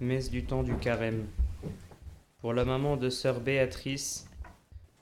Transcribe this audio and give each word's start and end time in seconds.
Messe 0.00 0.30
du 0.30 0.44
temps 0.44 0.62
du 0.62 0.76
carême. 0.76 1.26
Pour 2.40 2.52
la 2.52 2.64
maman 2.64 2.96
de 2.96 3.10
sœur 3.10 3.40
Béatrice, 3.40 4.28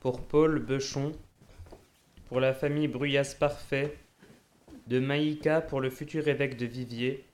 pour 0.00 0.22
Paul 0.22 0.58
Beuchon, 0.58 1.12
pour 2.28 2.40
la 2.40 2.54
famille 2.54 2.88
Bruyas 2.88 3.36
Parfait, 3.38 3.94
de 4.86 4.98
Maïka 4.98 5.60
pour 5.60 5.82
le 5.82 5.90
futur 5.90 6.28
évêque 6.28 6.56
de 6.56 6.64
Viviers, 6.64 7.26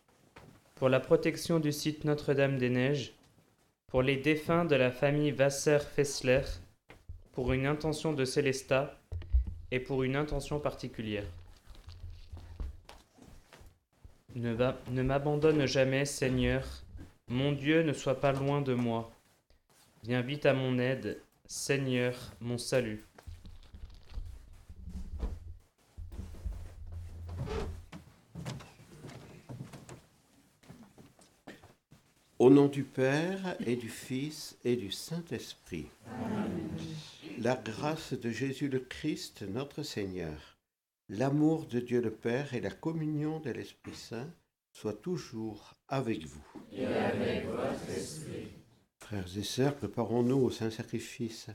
pour 0.75 0.89
la 0.89 0.99
protection 0.99 1.61
du 1.61 1.71
site 1.71 2.05
Notre-Dame-des-Neiges, 2.05 3.15
pour 3.87 4.03
les 4.03 4.17
défunts 4.17 4.65
de 4.65 4.75
la 4.75 4.91
famille 4.91 5.31
Vasser-Fessler, 5.31 6.43
pour 7.31 7.53
une 7.53 7.67
intention 7.67 8.13
de 8.13 8.25
Célestat 8.25 8.99
et 9.71 9.79
pour 9.79 10.03
une 10.03 10.17
intention 10.17 10.59
particulière. 10.59 11.27
Ne 14.35 15.03
m'abandonne 15.03 15.65
jamais, 15.67 16.07
Seigneur, 16.07 16.82
mon 17.33 17.53
Dieu 17.53 17.83
ne 17.83 17.95
soit 17.95 18.21
pas 18.21 18.33
loin 18.33 18.61
de 18.61 18.75
moi. 18.75 19.11
Viens 20.05 20.21
vite 20.21 20.45
à 20.45 20.53
mon 20.53 20.79
aide, 20.79 21.19
Seigneur, 21.47 22.15
mon 22.41 22.59
salut. 22.59 23.03
Au 32.39 32.51
nom 32.51 32.67
du 32.67 32.85
Père 32.85 33.57
et 33.65 33.77
du 33.77 33.89
Fils 33.89 34.59
et 34.65 34.77
du 34.77 34.91
Saint-Esprit. 34.91 35.87
La 37.39 37.57
grâce 37.57 38.13
de 38.13 38.31
Jésus 38.31 38.69
le 38.69 38.81
Christ, 38.81 39.43
notre 39.49 39.83
Seigneur, 39.83 40.59
l'amour 41.09 41.65
de 41.67 41.81
Dieu 41.81 42.03
le 42.03 42.11
Père 42.11 42.53
et 42.53 42.61
la 42.61 42.71
communion 42.71 43.41
de 43.41 43.51
l'Esprit 43.51 43.95
Saint 43.95 44.29
soient 44.73 44.93
toujours 44.93 45.75
avec 45.93 46.27
vous. 46.27 46.43
Et 46.73 46.87
avec 46.87 47.47
votre 47.47 47.91
esprit. 47.95 48.49
Frères 48.99 49.37
et 49.37 49.43
sœurs, 49.43 49.77
préparons-nous 49.77 50.39
au 50.39 50.51
saint 50.51 50.71
sacrifice 50.71 51.49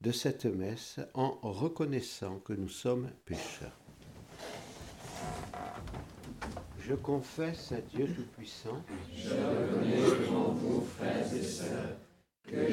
de 0.00 0.12
cette 0.12 0.46
messe 0.46 1.00
en 1.14 1.38
reconnaissant 1.42 2.38
que 2.38 2.52
nous 2.52 2.68
sommes 2.68 3.10
pécheurs. 3.24 3.76
Je 6.78 6.94
confesse 6.94 7.72
à 7.72 7.80
Dieu 7.80 8.06
Tout-Puissant 8.06 8.82
Que 12.44 12.72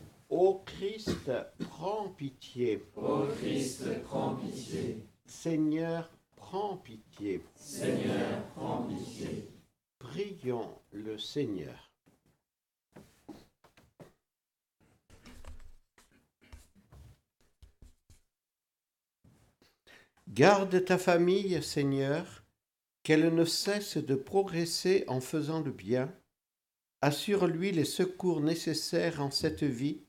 Ô 0.31 0.63
Christ, 0.65 1.29
prends 1.59 2.07
pitié. 2.07 2.81
Ô 2.95 3.27
Christ, 3.37 4.01
prends 4.05 4.35
pitié. 4.35 5.05
Seigneur, 5.25 6.09
prends 6.37 6.77
pitié. 6.77 7.43
Seigneur, 7.53 8.41
prends 8.55 8.83
pitié. 8.83 9.49
Prions 9.99 10.73
le 10.93 11.17
Seigneur. 11.17 11.91
Garde 20.29 20.85
ta 20.85 20.97
famille, 20.97 21.61
Seigneur, 21.61 22.45
qu'elle 23.03 23.35
ne 23.35 23.43
cesse 23.43 23.97
de 23.97 24.15
progresser 24.15 25.03
en 25.09 25.19
faisant 25.19 25.59
le 25.59 25.71
bien. 25.71 26.09
Assure-lui 27.01 27.73
les 27.73 27.83
secours 27.83 28.39
nécessaires 28.39 29.21
en 29.21 29.29
cette 29.29 29.63
vie 29.63 30.05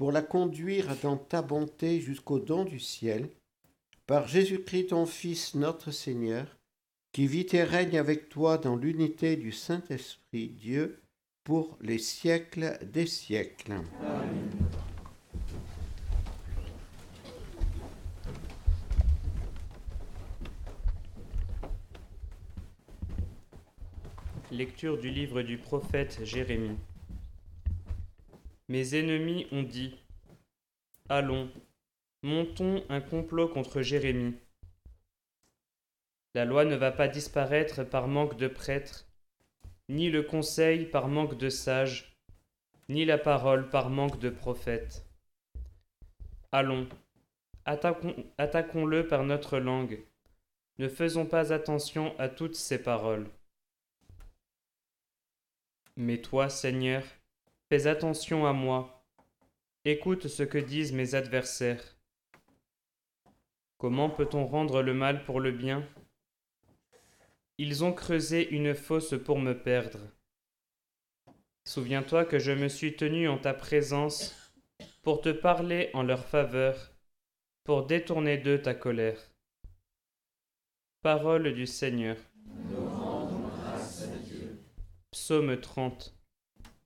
pour 0.00 0.12
la 0.12 0.22
conduire 0.22 0.96
dans 1.02 1.18
ta 1.18 1.42
bonté 1.42 2.00
jusqu'au 2.00 2.38
don 2.38 2.64
du 2.64 2.80
ciel. 2.80 3.28
Par 4.06 4.26
Jésus-Christ, 4.26 4.86
ton 4.86 5.04
Fils, 5.04 5.54
notre 5.54 5.90
Seigneur, 5.90 6.56
qui 7.12 7.26
vit 7.26 7.46
et 7.52 7.64
règne 7.64 7.98
avec 7.98 8.30
toi 8.30 8.56
dans 8.56 8.76
l'unité 8.76 9.36
du 9.36 9.52
Saint-Esprit, 9.52 10.48
Dieu, 10.48 11.02
pour 11.44 11.76
les 11.82 11.98
siècles 11.98 12.78
des 12.82 13.04
siècles. 13.04 13.74
Lecture 24.50 24.96
du 24.96 25.10
livre 25.10 25.42
du 25.42 25.58
prophète 25.58 26.20
Jérémie. 26.24 26.78
Mes 28.70 28.94
ennemis 28.94 29.48
ont 29.50 29.64
dit 29.64 29.96
Allons, 31.08 31.50
montons 32.22 32.84
un 32.88 33.00
complot 33.00 33.48
contre 33.48 33.82
Jérémie. 33.82 34.36
La 36.36 36.44
loi 36.44 36.64
ne 36.64 36.76
va 36.76 36.92
pas 36.92 37.08
disparaître 37.08 37.82
par 37.82 38.06
manque 38.06 38.36
de 38.36 38.46
prêtres, 38.46 39.08
ni 39.88 40.08
le 40.08 40.22
conseil 40.22 40.86
par 40.86 41.08
manque 41.08 41.36
de 41.36 41.48
sages, 41.48 42.16
ni 42.88 43.04
la 43.04 43.18
parole 43.18 43.68
par 43.70 43.90
manque 43.90 44.20
de 44.20 44.30
prophètes. 44.30 45.04
Allons, 46.52 46.88
attaquons- 47.64 48.24
attaquons-le 48.38 49.08
par 49.08 49.24
notre 49.24 49.58
langue. 49.58 50.00
Ne 50.78 50.88
faisons 50.88 51.26
pas 51.26 51.52
attention 51.52 52.16
à 52.20 52.28
toutes 52.28 52.54
ces 52.54 52.80
paroles. 52.80 53.28
Mais 55.96 56.18
toi, 56.22 56.48
Seigneur, 56.48 57.02
fais 57.70 57.86
attention 57.86 58.46
à 58.46 58.52
moi. 58.52 59.06
Écoute 59.84 60.26
ce 60.26 60.42
que 60.42 60.58
disent 60.58 60.92
mes 60.92 61.14
adversaires. 61.14 61.96
Comment 63.78 64.10
peut-on 64.10 64.44
rendre 64.44 64.82
le 64.82 64.92
mal 64.92 65.24
pour 65.24 65.38
le 65.38 65.52
bien? 65.52 65.88
Ils 67.58 67.84
ont 67.84 67.92
creusé 67.92 68.50
une 68.50 68.74
fosse 68.74 69.14
pour 69.24 69.38
me 69.38 69.52
perdre. 69.52 70.00
Souviens-toi 71.64 72.24
que 72.24 72.40
je 72.40 72.50
me 72.50 72.66
suis 72.66 72.96
tenu 72.96 73.28
en 73.28 73.38
ta 73.38 73.54
présence 73.54 74.52
pour 75.02 75.20
te 75.20 75.30
parler 75.30 75.90
en 75.94 76.02
leur 76.02 76.26
faveur, 76.26 76.92
pour 77.62 77.86
détourner 77.86 78.36
d'eux 78.36 78.60
ta 78.60 78.74
colère. 78.74 79.30
Parole 81.02 81.54
du 81.54 81.66
Seigneur. 81.66 82.16
Psaume 85.12 85.60
30. 85.60 86.19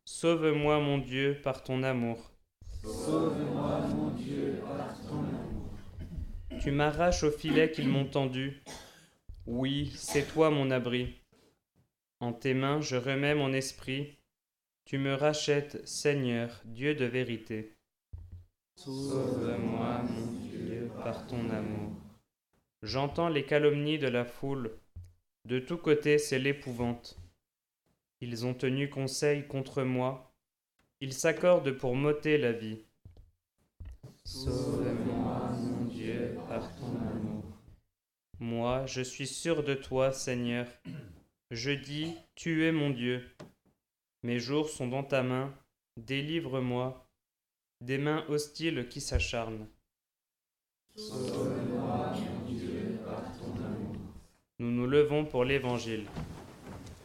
Sauve-moi, 0.07 0.81
mon 0.81 0.99
Dieu, 0.99 1.41
par 1.43 1.63
ton 1.63 1.83
amour. 1.83 2.31
Tu 6.61 6.71
m'arraches 6.71 7.23
au 7.23 7.31
filet 7.31 7.71
qu'ils 7.71 7.89
m'ont 7.89 8.05
tendu. 8.05 8.63
Oui, 9.47 9.93
c'est 9.97 10.27
toi 10.33 10.51
mon 10.51 10.71
abri. 10.71 11.21
En 12.21 12.35
tes 12.35 12.53
mains, 12.53 12.83
je 12.83 12.97
remets 12.97 13.35
mon 13.35 13.53
esprit. 13.55 14.19
Tu 14.85 14.99
me 14.99 15.15
rachètes, 15.15 15.87
Seigneur, 15.89 16.61
Dieu 16.67 16.95
de 16.95 17.07
vérité. 17.07 17.73
Sauve-moi, 18.77 20.03
mon 20.03 20.33
Dieu, 20.43 20.91
par 21.03 21.27
ton 21.27 21.49
amour. 21.49 21.93
J'entends 22.83 23.31
les 23.31 23.47
calomnies 23.47 23.99
de 23.99 24.09
la 24.09 24.27
foule. 24.27 24.79
De 25.47 25.59
tous 25.59 25.79
côtés, 25.79 26.19
c'est 26.19 26.39
l'épouvante. 26.39 27.19
Ils 28.27 28.47
ont 28.47 28.55
tenu 28.55 28.89
conseil 28.89 29.47
contre 29.47 29.83
moi. 29.83 30.35
Ils 31.03 31.13
s'accordent 31.13 31.73
pour 31.73 31.95
m'ôter 31.95 32.39
la 32.39 32.53
vie. 32.53 32.79
Sauve-moi, 34.25 35.51
mon 35.51 35.85
Dieu, 35.85 36.39
par 36.49 36.75
ton 36.75 36.87
amour. 36.87 37.45
Moi, 38.41 38.87
je 38.87 39.03
suis 39.03 39.27
sûr 39.27 39.63
de 39.63 39.75
toi, 39.75 40.11
Seigneur. 40.11 40.67
Je 41.51 41.73
dis, 41.73 42.15
tu 42.35 42.65
es 42.65 42.73
mon 42.73 42.89
Dieu. 42.89 43.23
Mes 44.23 44.39
jours 44.39 44.71
sont 44.71 44.89
dans 44.89 45.05
ta 45.05 45.23
main. 45.23 45.55
Délivre-moi 45.99 47.07
des 47.83 47.99
mains 47.99 48.25
hostiles 48.31 48.89
qui 48.89 49.03
s'acharnent. 49.03 49.69
Nous 54.59 54.71
nous 54.71 54.87
levons 54.87 55.27
pour 55.27 55.45
l'Évangile. 55.45 56.07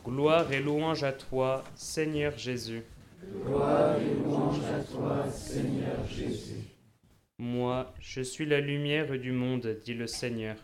Gloire 0.10 0.52
et 0.52 0.60
louange 0.60 1.04
à 1.04 1.12
toi, 1.12 1.64
Seigneur 1.76 2.36
Jésus. 2.36 2.82
Moi, 7.38 7.94
je 8.00 8.22
suis 8.22 8.48
la 8.48 8.60
lumière 8.60 9.20
du 9.20 9.32
monde, 9.32 9.78
dit 9.86 9.94
le 9.94 10.08
Seigneur. 10.08 10.56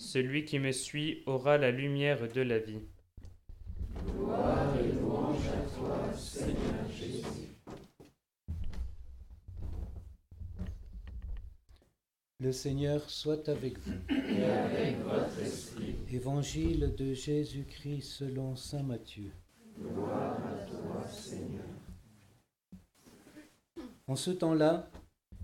Celui 0.00 0.44
qui 0.44 0.58
me 0.58 0.72
suit 0.72 1.22
aura 1.26 1.56
la 1.56 1.70
lumière 1.70 2.28
de 2.28 2.40
la 2.40 2.58
vie. 2.58 2.80
Gloire 4.08 4.74
et 4.80 4.92
louange 5.00 5.46
à 5.46 5.60
toi, 5.78 6.12
Seigneur 6.12 6.90
Jésus. 6.90 7.54
Le 12.40 12.50
Seigneur 12.50 13.08
soit 13.08 13.48
avec 13.48 13.78
vous. 13.78 13.92
Et 14.10 14.44
avec 14.44 14.98
votre 15.04 15.40
esprit. 15.40 15.73
Évangile 16.14 16.94
de 16.96 17.12
Jésus-Christ 17.12 18.02
selon 18.02 18.54
Saint 18.54 18.84
Matthieu. 18.84 19.32
Gloire 19.76 20.38
à 20.46 20.64
toi, 20.64 21.04
Seigneur. 21.08 21.64
En 24.06 24.14
ce 24.14 24.30
temps-là, 24.30 24.88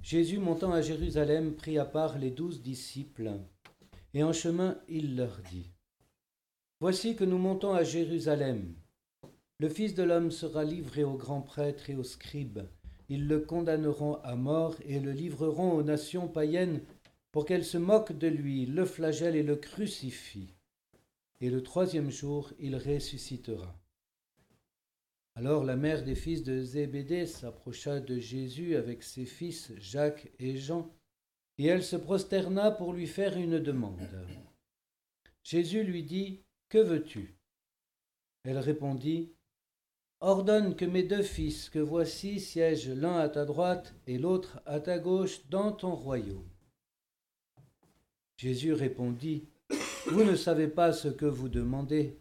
Jésus 0.01 0.39
montant 0.39 0.71
à 0.71 0.81
Jérusalem 0.81 1.57
prit 1.57 1.77
à 1.77 1.85
part 1.85 2.19
les 2.19 2.31
douze 2.31 2.63
disciples, 2.63 3.33
et 4.15 4.23
en 4.23 4.33
chemin 4.33 4.79
il 4.89 5.17
leur 5.17 5.41
dit, 5.51 5.73
Voici 6.79 7.17
que 7.17 7.25
nous 7.25 7.39
montons 7.39 7.73
à 7.73 7.83
Jérusalem. 7.83 8.77
Le 9.59 9.69
Fils 9.69 9.97
de 9.97 10.05
l'homme 10.05 10.31
sera 10.31 10.63
livré 10.63 11.03
aux 11.03 11.17
grands 11.17 11.43
prêtres 11.43 11.91
et 11.91 11.97
aux 11.97 12.05
scribes. 12.05 12.61
Ils 13.09 13.27
le 13.27 13.41
condamneront 13.41 14.21
à 14.23 14.37
mort 14.37 14.77
et 14.87 15.01
le 15.01 15.11
livreront 15.11 15.73
aux 15.73 15.83
nations 15.83 16.29
païennes 16.29 16.81
pour 17.33 17.45
qu'elles 17.45 17.65
se 17.65 17.77
moquent 17.77 18.17
de 18.17 18.29
lui, 18.29 18.67
le 18.67 18.85
flagellent 18.85 19.35
et 19.35 19.43
le 19.43 19.57
crucifient. 19.57 20.55
Et 21.41 21.51
le 21.51 21.63
troisième 21.63 22.11
jour, 22.11 22.53
il 22.59 22.77
ressuscitera. 22.77 23.81
Alors 25.35 25.65
la 25.65 25.77
mère 25.77 26.05
des 26.05 26.15
fils 26.15 26.43
de 26.43 26.63
Zébédée 26.63 27.25
s'approcha 27.27 28.01
de 28.01 28.19
Jésus 28.19 28.77
avec 28.77 29.03
ses 29.03 29.25
fils 29.25 29.73
Jacques 29.79 30.31
et 30.39 30.57
Jean, 30.57 30.95
et 31.57 31.67
elle 31.67 31.83
se 31.83 31.97
prosterna 31.97 32.71
pour 32.71 32.93
lui 32.93 33.07
faire 33.07 33.37
une 33.37 33.59
demande. 33.59 34.09
Jésus 35.43 35.83
lui 35.83 36.03
dit, 36.03 36.43
Que 36.69 36.79
veux-tu? 36.79 37.37
Elle 38.45 38.59
répondit, 38.59 39.33
Ordonne 40.21 40.77
que 40.77 40.85
mes 40.85 41.03
deux 41.03 41.23
fils, 41.23 41.71
que 41.71 41.79
voici, 41.79 42.41
siègent 42.41 42.91
l'un 42.91 43.19
à 43.19 43.31
ta 43.31 43.47
droite 43.47 43.95
et 44.07 44.19
l'autre 44.19 44.61
à 44.67 44.79
ta 44.81 44.99
gauche 44.99 45.47
dans 45.49 45.73
ton 45.73 45.95
royaume. 45.95 46.49
Jésus 48.37 48.75
répondit, 48.75 49.49
Vous 50.11 50.25
ne 50.25 50.35
savez 50.35 50.67
pas 50.67 50.93
ce 50.93 51.07
que 51.07 51.25
vous 51.25 51.49
demandez. 51.49 52.19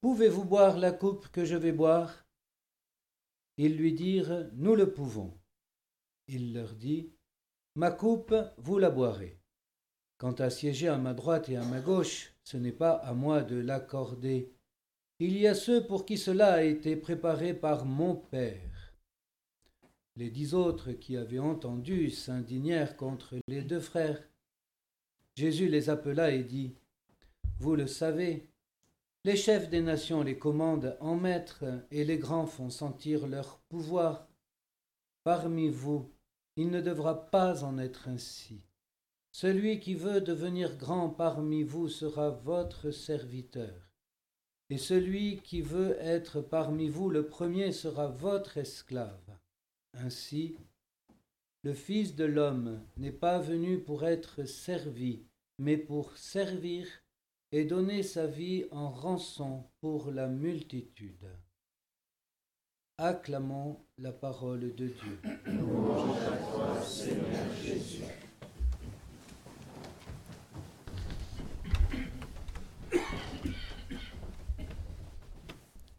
Pouvez-vous 0.00 0.44
boire 0.44 0.78
la 0.78 0.92
coupe 0.92 1.26
que 1.28 1.44
je 1.44 1.56
vais 1.56 1.72
boire? 1.72 2.24
Ils 3.56 3.76
lui 3.76 3.92
dirent, 3.92 4.48
Nous 4.52 4.76
le 4.76 4.92
pouvons. 4.92 5.36
Il 6.28 6.54
leur 6.54 6.74
dit, 6.74 7.10
Ma 7.74 7.90
coupe, 7.90 8.36
vous 8.58 8.78
la 8.78 8.88
boirez. 8.88 9.40
Quant 10.16 10.34
à 10.34 10.48
siéger 10.48 10.86
à 10.86 10.96
ma 10.96 11.12
droite 11.12 11.48
et 11.48 11.56
à 11.56 11.64
ma 11.64 11.80
gauche, 11.80 12.32
ce 12.44 12.56
n'est 12.56 12.70
pas 12.70 12.92
à 12.92 13.14
moi 13.14 13.42
de 13.42 13.56
l'accorder. 13.56 14.52
Il 15.18 15.36
y 15.36 15.48
a 15.48 15.56
ceux 15.56 15.84
pour 15.84 16.06
qui 16.06 16.18
cela 16.18 16.52
a 16.52 16.62
été 16.62 16.94
préparé 16.94 17.52
par 17.52 17.84
mon 17.84 18.14
Père. 18.14 18.94
Les 20.14 20.30
dix 20.30 20.54
autres 20.54 20.92
qui 20.92 21.16
avaient 21.16 21.40
entendu 21.40 22.10
s'indignèrent 22.10 22.96
contre 22.96 23.34
les 23.48 23.62
deux 23.62 23.80
frères. 23.80 24.22
Jésus 25.34 25.66
les 25.66 25.90
appela 25.90 26.30
et 26.30 26.44
dit, 26.44 26.76
Vous 27.64 27.76
le 27.76 27.86
savez, 27.86 28.50
les 29.24 29.36
chefs 29.36 29.70
des 29.70 29.80
nations 29.80 30.22
les 30.22 30.36
commandent 30.36 30.98
en 31.00 31.16
maître 31.16 31.64
et 31.90 32.04
les 32.04 32.18
grands 32.18 32.44
font 32.44 32.68
sentir 32.68 33.26
leur 33.26 33.56
pouvoir. 33.70 34.28
Parmi 35.22 35.70
vous, 35.70 36.12
il 36.56 36.68
ne 36.68 36.82
devra 36.82 37.30
pas 37.30 37.64
en 37.64 37.78
être 37.78 38.08
ainsi. 38.08 38.60
Celui 39.32 39.80
qui 39.80 39.94
veut 39.94 40.20
devenir 40.20 40.76
grand 40.76 41.08
parmi 41.08 41.62
vous 41.62 41.88
sera 41.88 42.28
votre 42.28 42.90
serviteur, 42.90 43.88
et 44.68 44.76
celui 44.76 45.38
qui 45.38 45.62
veut 45.62 45.96
être 46.00 46.42
parmi 46.42 46.90
vous 46.90 47.08
le 47.08 47.26
premier 47.28 47.72
sera 47.72 48.08
votre 48.08 48.58
esclave. 48.58 49.38
Ainsi, 49.94 50.54
le 51.62 51.72
Fils 51.72 52.14
de 52.14 52.26
l'homme 52.26 52.78
n'est 52.98 53.10
pas 53.10 53.38
venu 53.38 53.78
pour 53.80 54.04
être 54.04 54.44
servi, 54.44 55.22
mais 55.58 55.78
pour 55.78 56.14
servir 56.18 56.86
et 57.56 57.64
donner 57.64 58.02
sa 58.02 58.26
vie 58.26 58.64
en 58.72 58.90
rançon 58.90 59.62
pour 59.80 60.10
la 60.10 60.26
multitude. 60.26 61.28
Acclamons 62.98 63.78
la 63.96 64.10
parole 64.10 64.74
de 64.74 64.88
Dieu. 64.88 65.20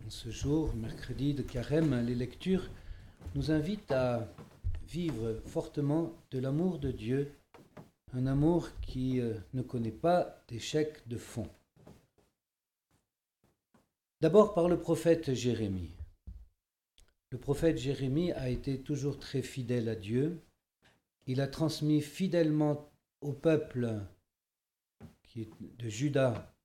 Ce 0.09 0.29
jour, 0.29 0.75
mercredi 0.75 1.33
de 1.33 1.41
carême, 1.41 2.05
les 2.05 2.15
lectures 2.15 2.69
nous 3.33 3.51
invitent 3.51 3.93
à 3.93 4.27
vivre 4.89 5.41
fortement 5.45 6.11
de 6.31 6.39
l'amour 6.39 6.79
de 6.79 6.91
Dieu, 6.91 7.31
un 8.15 8.27
amour 8.27 8.69
qui 8.79 9.19
euh, 9.19 9.33
ne 9.53 9.61
connaît 9.61 9.91
pas 9.91 10.41
d'échec 10.47 11.05
de 11.07 11.17
fond. 11.17 11.49
D'abord 14.21 14.53
par 14.53 14.69
le 14.69 14.79
prophète 14.79 15.33
Jérémie. 15.33 15.91
Le 17.31 17.37
prophète 17.37 17.77
Jérémie 17.77 18.31
a 18.31 18.49
été 18.49 18.81
toujours 18.81 19.19
très 19.19 19.41
fidèle 19.41 19.89
à 19.89 19.95
Dieu. 19.95 20.41
Il 21.27 21.41
a 21.41 21.47
transmis 21.47 22.01
fidèlement 22.01 22.89
au 23.19 23.33
peuple 23.33 23.99
de 25.35 25.89
Juda 25.89 26.55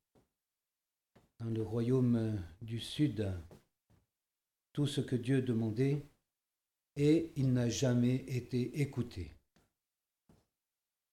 dans 1.41 1.51
le 1.51 1.63
royaume 1.63 2.41
du 2.63 2.79
sud 2.79 3.29
tout 4.73 4.87
ce 4.87 5.01
que 5.01 5.17
Dieu 5.17 5.43
demandait 5.43 6.07
et 6.95 7.33
il 7.35 7.53
n'a 7.53 7.69
jamais 7.69 8.25
été 8.29 8.81
écouté. 8.81 9.40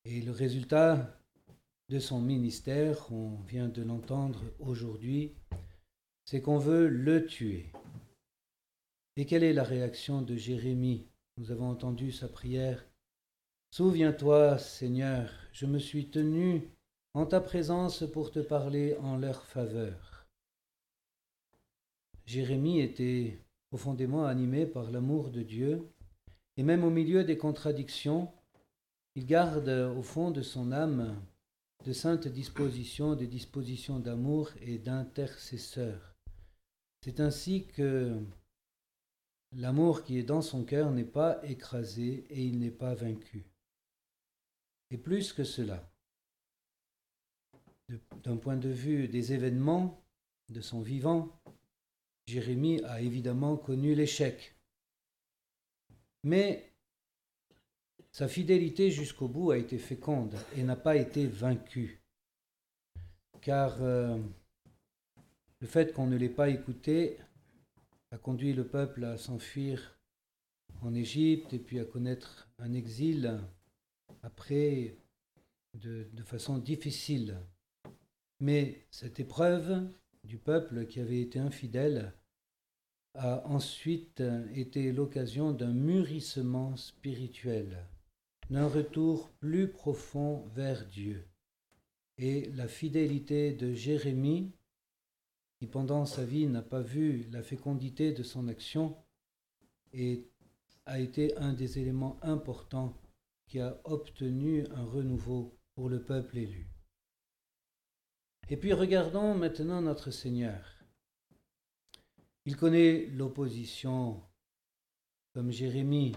Et 0.10 0.22
le 0.22 0.32
résultat 0.32 1.20
de 1.90 2.00
son 2.00 2.22
ministère, 2.22 3.12
on 3.12 3.42
vient 3.42 3.68
de 3.68 3.82
l'entendre 3.82 4.42
aujourd'hui, 4.58 5.34
c'est 6.24 6.42
qu'on 6.42 6.60
veut 6.60 6.88
le 6.88 7.26
tuer. 7.26 7.74
Et 9.18 9.26
quelle 9.26 9.44
est 9.44 9.52
la 9.52 9.66
réaction 9.66 10.22
de 10.22 10.38
Jérémie? 10.38 11.10
Nous 11.36 11.52
avons 11.52 11.70
entendu 11.70 12.14
sa 12.14 12.30
prière. 12.30 12.86
Souviens-toi, 13.72 14.58
Seigneur, 14.60 15.30
je 15.52 15.66
me 15.66 15.78
suis 15.78 16.10
tenu 16.10 16.70
en 17.14 17.26
ta 17.26 17.42
présence 17.42 18.10
pour 18.10 18.32
te 18.32 18.40
parler 18.40 18.96
en 19.02 19.18
leur 19.18 19.46
faveur. 19.46 20.26
Jérémie 22.26 22.80
était 22.80 23.42
profondément 23.72 24.26
animé 24.26 24.68
par 24.68 24.90
l'amour 24.90 25.32
de 25.32 25.44
Dieu, 25.44 25.86
et 26.56 26.64
même 26.64 26.86
au 26.86 26.90
milieu 26.90 27.26
des 27.26 27.38
contradictions, 27.38 28.32
il 29.18 29.26
garde 29.26 29.70
au 29.70 30.04
fond 30.04 30.30
de 30.30 30.44
son 30.44 30.72
âme 30.72 31.20
de 31.84 31.92
saintes 31.92 32.28
dispositions, 32.28 33.16
des 33.16 33.26
dispositions 33.26 34.00
d'amour 34.00 34.52
et 34.62 34.78
d'intercesseur. 34.78 36.16
C'est 37.04 37.20
ainsi 37.20 37.66
que 37.66 38.16
l'amour 39.54 40.04
qui 40.04 40.20
est 40.20 40.24
dans 40.24 40.44
son 40.44 40.64
cœur 40.64 40.92
n'est 40.92 41.04
pas 41.04 41.44
écrasé 41.44 42.28
et 42.30 42.44
il 42.44 42.60
n'est 42.60 42.70
pas 42.70 42.94
vaincu. 42.94 43.48
Et 44.92 45.00
plus 45.00 45.34
que 45.34 45.44
cela, 45.44 45.92
d'un 48.24 48.38
point 48.38 48.58
de 48.58 48.70
vue 48.70 49.08
des 49.08 49.34
événements 49.34 50.00
de 50.50 50.62
son 50.62 50.82
vivant, 50.82 51.42
Jérémie 52.28 52.84
a 52.84 53.02
évidemment 53.02 53.58
connu 53.58 53.96
l'échec. 53.96 54.56
Mais 56.24 56.72
sa 58.18 58.28
fidélité 58.28 58.90
jusqu'au 58.90 59.28
bout 59.28 59.52
a 59.52 59.60
été 59.60 59.78
féconde 59.78 60.34
et 60.56 60.64
n'a 60.64 60.76
pas 60.76 60.96
été 60.96 61.28
vaincue. 61.28 62.02
Car 63.42 63.78
euh, 63.84 64.18
le 65.60 65.68
fait 65.68 65.94
qu'on 65.94 66.08
ne 66.08 66.18
l'ait 66.18 66.28
pas 66.28 66.50
écouté 66.50 67.20
a 68.10 68.18
conduit 68.18 68.54
le 68.54 68.66
peuple 68.66 69.04
à 69.04 69.20
s'enfuir 69.20 70.00
en 70.82 70.96
Égypte 70.96 71.54
et 71.54 71.60
puis 71.60 71.80
à 71.80 71.86
connaître 71.86 72.50
un 72.58 72.74
exil 72.74 73.40
après 74.24 74.98
de, 75.76 76.10
de 76.12 76.24
façon 76.24 76.58
difficile. 76.58 77.38
Mais 78.40 78.88
cette 78.90 79.20
épreuve 79.20 79.88
du 80.24 80.40
peuple 80.40 80.88
qui 80.88 81.00
avait 81.02 81.22
été 81.22 81.38
infidèle 81.38 82.16
a 83.14 83.46
ensuite 83.46 84.24
été 84.56 84.92
l'occasion 84.92 85.52
d'un 85.52 85.74
mûrissement 85.74 86.76
spirituel, 86.78 87.86
d'un 88.50 88.68
retour 88.68 89.30
plus 89.40 89.70
profond 89.70 90.46
vers 90.56 90.86
Dieu. 90.88 91.28
Et 92.18 92.50
la 92.52 92.68
fidélité 92.68 93.52
de 93.52 93.74
Jérémie, 93.74 94.52
qui 95.60 95.68
pendant 95.68 96.06
sa 96.06 96.24
vie 96.24 96.48
n'a 96.48 96.62
pas 96.62 96.82
vu 96.82 97.28
la 97.32 97.44
fécondité 97.44 98.12
de 98.14 98.24
son 98.24 98.48
action, 98.48 98.96
a 100.86 101.00
été 101.00 101.36
un 101.38 101.54
des 101.54 101.80
éléments 101.80 102.18
importants 102.22 102.96
qui 103.48 103.60
a 103.60 103.80
obtenu 103.84 104.66
un 104.72 104.86
renouveau 104.86 105.58
pour 105.76 105.90
le 105.90 106.02
peuple 106.02 106.38
élu. 106.38 106.68
Et 108.50 108.58
puis 108.58 108.74
regardons 108.74 109.36
maintenant 109.36 109.82
notre 109.82 110.12
Seigneur. 110.12 110.78
Il 112.46 112.56
connaît 112.56 113.08
l'opposition, 113.08 114.24
comme 115.34 115.52
Jérémie. 115.52 116.14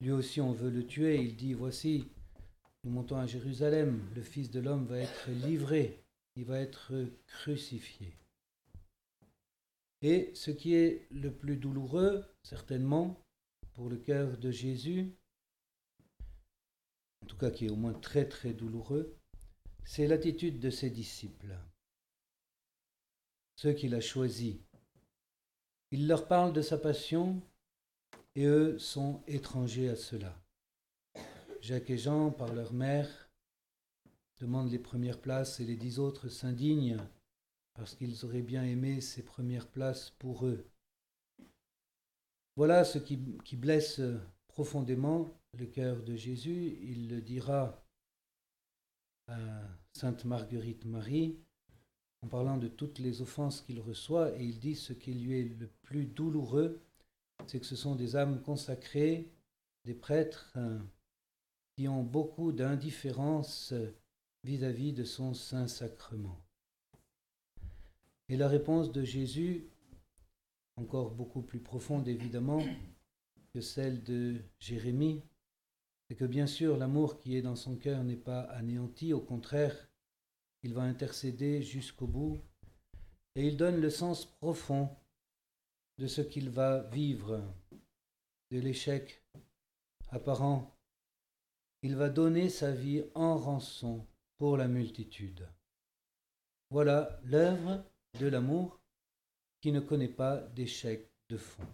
Lui 0.00 0.12
aussi, 0.12 0.40
on 0.40 0.52
veut 0.52 0.70
le 0.70 0.86
tuer. 0.86 1.20
Il 1.20 1.36
dit, 1.36 1.54
voici, 1.54 2.08
nous 2.84 2.90
montons 2.90 3.16
à 3.16 3.26
Jérusalem, 3.26 4.08
le 4.14 4.22
Fils 4.22 4.50
de 4.50 4.60
l'homme 4.60 4.86
va 4.86 4.98
être 4.98 5.30
livré, 5.30 6.04
il 6.36 6.44
va 6.44 6.60
être 6.60 6.94
crucifié. 7.26 8.14
Et 10.02 10.30
ce 10.34 10.52
qui 10.52 10.74
est 10.74 11.08
le 11.10 11.32
plus 11.32 11.56
douloureux, 11.56 12.24
certainement, 12.44 13.20
pour 13.74 13.88
le 13.88 13.96
cœur 13.96 14.38
de 14.38 14.50
Jésus, 14.52 15.12
en 17.22 17.26
tout 17.26 17.36
cas 17.36 17.50
qui 17.50 17.66
est 17.66 17.70
au 17.70 17.76
moins 17.76 17.94
très 17.94 18.28
très 18.28 18.52
douloureux, 18.52 19.18
c'est 19.84 20.06
l'attitude 20.06 20.60
de 20.60 20.70
ses 20.70 20.90
disciples, 20.90 21.58
ceux 23.56 23.72
qu'il 23.72 23.94
a 23.94 24.00
choisis. 24.00 24.56
Il 25.90 26.06
leur 26.06 26.28
parle 26.28 26.52
de 26.52 26.62
sa 26.62 26.78
passion 26.78 27.42
et 28.38 28.44
eux 28.44 28.78
sont 28.78 29.20
étrangers 29.26 29.88
à 29.88 29.96
cela. 29.96 30.32
Jacques 31.60 31.90
et 31.90 31.98
Jean, 31.98 32.30
par 32.30 32.54
leur 32.54 32.72
mère, 32.72 33.28
demandent 34.38 34.70
les 34.70 34.78
premières 34.78 35.20
places 35.20 35.58
et 35.58 35.64
les 35.64 35.74
dix 35.74 35.98
autres 35.98 36.28
s'indignent 36.28 36.98
parce 37.74 37.96
qu'ils 37.96 38.24
auraient 38.24 38.42
bien 38.42 38.62
aimé 38.62 39.00
ces 39.00 39.24
premières 39.24 39.66
places 39.66 40.10
pour 40.20 40.46
eux. 40.46 40.64
Voilà 42.54 42.84
ce 42.84 43.00
qui, 43.00 43.16
blesse 43.56 44.00
profondément 44.46 45.28
le 45.54 45.66
cœur 45.66 46.00
de 46.04 46.14
Jésus. 46.14 46.78
Il 46.82 47.08
le 47.08 47.20
dira 47.20 47.84
à 49.26 49.36
Sainte 49.92 50.24
Marguerite 50.24 50.84
Marie 50.84 51.40
en 52.22 52.28
parlant 52.28 52.56
de 52.56 52.68
toutes 52.68 53.00
les 53.00 53.20
offenses 53.20 53.62
qu'il 53.62 53.80
reçoit 53.80 54.30
et 54.38 54.44
il 54.44 54.60
dit 54.60 54.76
ce 54.76 54.92
qui 54.92 55.12
lui 55.12 55.40
est 55.40 55.58
le 55.58 55.66
plus 55.82 56.04
douloureux, 56.06 56.80
c'est 57.46 57.60
que 57.60 57.66
ce 57.66 57.76
sont 57.76 57.94
des 57.94 58.16
âmes 58.16 58.42
consacrées, 58.42 59.30
des 59.84 59.94
prêtres 59.94 60.56
qui 61.76 61.88
ont 61.88 62.02
beaucoup 62.02 62.52
d'indifférence 62.52 63.72
vis-à-vis 64.44 64.92
de 64.92 65.04
son 65.04 65.34
saint 65.34 65.68
sacrement. 65.68 66.40
Et 68.28 68.36
la 68.36 68.48
réponse 68.48 68.92
de 68.92 69.02
Jésus, 69.02 69.64
encore 70.76 71.12
beaucoup 71.12 71.42
plus 71.42 71.60
profonde 71.60 72.08
évidemment 72.08 72.62
que 73.54 73.60
celle 73.60 74.02
de 74.02 74.36
Jérémie, 74.60 75.22
c'est 76.08 76.16
que 76.16 76.24
bien 76.24 76.46
sûr 76.46 76.76
l'amour 76.76 77.18
qui 77.18 77.36
est 77.36 77.42
dans 77.42 77.56
son 77.56 77.76
cœur 77.76 78.04
n'est 78.04 78.16
pas 78.16 78.42
anéanti, 78.42 79.12
au 79.12 79.20
contraire, 79.20 79.88
il 80.62 80.74
va 80.74 80.82
intercéder 80.82 81.62
jusqu'au 81.62 82.06
bout, 82.06 82.38
et 83.34 83.46
il 83.46 83.56
donne 83.56 83.80
le 83.80 83.90
sens 83.90 84.26
profond 84.26 84.90
de 85.98 86.06
ce 86.06 86.20
qu'il 86.20 86.50
va 86.50 86.82
vivre, 86.84 87.42
de 88.50 88.60
l'échec 88.60 89.22
apparent 90.10 90.78
il 91.82 91.94
va 91.94 92.08
donner 92.08 92.48
sa 92.48 92.72
vie 92.72 93.04
en 93.14 93.36
rançon 93.36 94.04
pour 94.36 94.56
la 94.56 94.66
multitude. 94.66 95.48
Voilà 96.70 97.20
l'œuvre 97.24 97.84
de 98.18 98.26
l'amour 98.26 98.80
qui 99.60 99.70
ne 99.70 99.80
connaît 99.80 100.08
pas 100.08 100.38
d'échec 100.38 101.08
de 101.28 101.36
fond. 101.36 101.66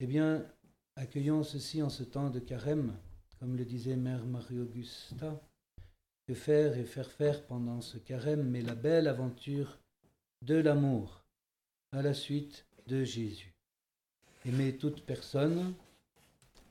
Eh 0.00 0.06
bien, 0.06 0.46
accueillons 0.96 1.42
ceci 1.42 1.82
en 1.82 1.88
ce 1.88 2.02
temps 2.02 2.30
de 2.30 2.40
carême, 2.40 2.96
comme 3.38 3.56
le 3.56 3.64
disait 3.64 3.96
Mère 3.96 4.26
Marie-Augusta, 4.26 5.40
que 6.26 6.34
faire 6.34 6.76
et 6.76 6.84
faire 6.84 7.10
faire 7.10 7.46
pendant 7.46 7.80
ce 7.80 7.98
carême, 7.98 8.48
mais 8.48 8.62
la 8.62 8.74
belle 8.74 9.08
aventure 9.08 9.78
de 10.42 10.56
l'amour 10.56 11.24
à 11.92 12.02
la 12.02 12.14
suite 12.14 12.66
Jésus. 12.90 13.54
Aimer 14.44 14.76
toute 14.76 15.04
personne, 15.06 15.74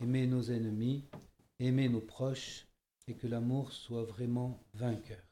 aimer 0.01 0.27
nos 0.27 0.51
ennemis, 0.51 1.05
aimer 1.59 1.87
nos 1.87 2.01
proches 2.01 2.67
et 3.07 3.15
que 3.15 3.27
l'amour 3.27 3.71
soit 3.71 4.03
vraiment 4.03 4.61
vainqueur. 4.73 5.28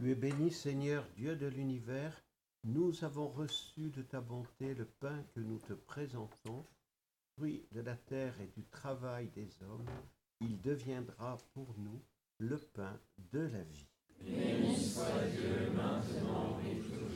Tu 0.00 0.10
es 0.10 0.14
béni 0.14 0.50
Seigneur 0.50 1.04
Dieu 1.14 1.36
de 1.36 1.46
l'univers, 1.46 2.24
nous 2.64 3.04
avons 3.04 3.28
reçu 3.28 3.90
de 3.90 4.00
ta 4.00 4.22
bonté 4.22 4.72
le 4.72 4.86
pain 4.86 5.22
que 5.34 5.40
nous 5.40 5.58
te 5.58 5.74
présentons, 5.74 6.64
fruit 7.36 7.66
de 7.72 7.82
la 7.82 7.96
terre 7.96 8.32
et 8.40 8.50
du 8.58 8.64
travail 8.64 9.28
des 9.34 9.50
hommes, 9.62 9.84
il 10.40 10.58
deviendra 10.62 11.36
pour 11.52 11.74
nous 11.76 12.00
le 12.38 12.56
pain 12.56 12.98
de 13.30 13.40
la 13.40 13.62
vie. 13.62 13.88
Béni 14.24 14.74
soit 14.74 15.04
maintenant 15.74 16.58
et. 16.60 17.09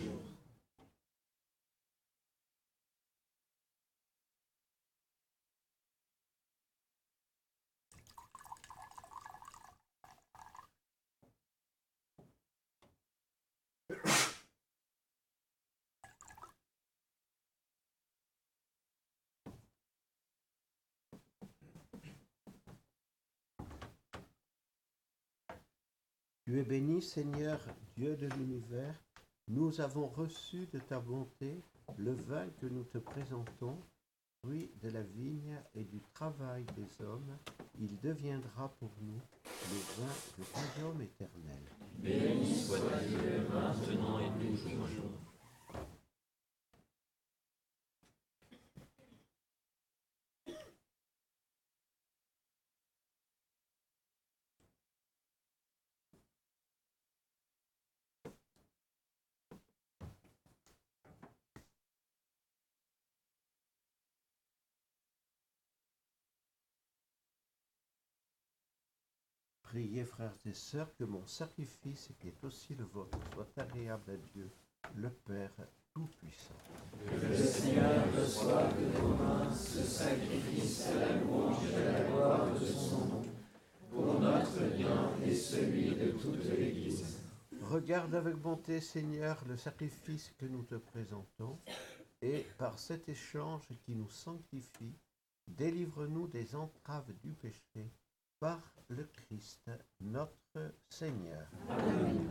Tu 26.54 26.60
es 26.60 26.62
béni 26.62 27.02
Seigneur 27.02 27.58
Dieu 27.96 28.14
de 28.14 28.28
l'univers, 28.36 28.94
nous 29.48 29.80
avons 29.80 30.06
reçu 30.06 30.68
de 30.72 30.78
ta 30.78 31.00
bonté 31.00 31.60
le 31.98 32.12
vin 32.12 32.46
que 32.60 32.66
nous 32.66 32.84
te 32.84 32.98
présentons, 32.98 33.76
fruit 34.40 34.70
de 34.80 34.90
la 34.90 35.02
vigne 35.02 35.58
et 35.74 35.82
du 35.82 36.00
travail 36.14 36.64
des 36.76 37.04
hommes, 37.04 37.36
il 37.80 37.98
deviendra 37.98 38.68
pour 38.78 38.92
nous 39.00 39.20
le 39.44 39.80
vin 39.98 40.12
du 40.38 40.44
royaume 40.54 41.02
éternel. 41.02 41.58
Priez, 69.74 70.04
frères 70.04 70.38
et 70.46 70.52
sœurs, 70.52 70.94
que 70.94 71.02
mon 71.02 71.26
sacrifice, 71.26 72.12
qui 72.20 72.28
est 72.28 72.44
aussi 72.44 72.76
le 72.76 72.84
vôtre, 72.84 73.18
soit 73.32 73.48
agréable 73.56 74.12
à 74.12 74.16
Dieu, 74.32 74.48
le 74.94 75.10
Père 75.10 75.50
Tout-Puissant. 75.92 76.54
Que 77.04 77.26
le 77.26 77.34
Seigneur 77.34 78.04
reçoive 78.14 78.80
de 78.80 78.86
vos 78.96 79.16
mains 79.16 79.52
ce 79.52 79.82
sacrifice 79.82 80.86
à 80.86 80.94
la 80.94 81.16
louange 81.16 81.56
et 81.72 81.88
à 81.88 81.92
la 81.92 82.04
gloire 82.04 82.54
de 82.54 82.64
son 82.64 83.04
nom, 83.04 83.22
pour 83.90 84.20
notre 84.20 84.76
bien 84.76 85.10
et 85.24 85.34
celui 85.34 85.96
de 85.96 86.12
toute 86.12 86.44
l'Église. 86.44 87.18
Regarde 87.60 88.14
avec 88.14 88.36
bonté, 88.36 88.80
Seigneur, 88.80 89.42
le 89.48 89.56
sacrifice 89.56 90.32
que 90.38 90.46
nous 90.46 90.62
te 90.62 90.76
présentons, 90.76 91.58
et 92.22 92.46
par 92.58 92.78
cet 92.78 93.08
échange 93.08 93.66
qui 93.84 93.96
nous 93.96 94.08
sanctifie, 94.08 94.94
délivre-nous 95.48 96.28
des 96.28 96.54
entraves 96.54 97.12
du 97.24 97.32
péché 97.32 97.90
par 98.44 98.60
le 98.88 99.04
Christ 99.04 99.70
notre 100.02 100.74
Seigneur. 100.90 101.46
Amen. 101.70 102.28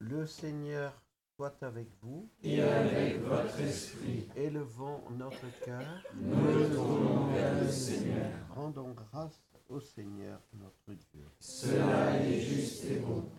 Le 0.00 0.26
Seigneur 0.26 0.92
soit 1.34 1.62
avec 1.62 1.88
vous. 2.02 2.28
Et 2.42 2.60
avec 2.60 3.22
votre 3.22 3.58
esprit. 3.58 4.28
Élevons 4.36 5.00
notre 5.12 5.48
cœur. 5.64 6.04
Nous 6.16 6.58
le 6.58 6.74
tournons 6.74 7.32
vers 7.32 7.64
le 7.64 7.70
Seigneur. 7.70 8.32
Rendons 8.50 8.92
grâce 8.92 9.42
au 9.70 9.80
Seigneur 9.80 10.42
notre 10.52 10.92
Dieu. 10.92 11.24
Cela 11.40 12.22
est 12.22 12.40
juste 12.42 12.84
et 12.84 12.98
bon. 12.98 13.30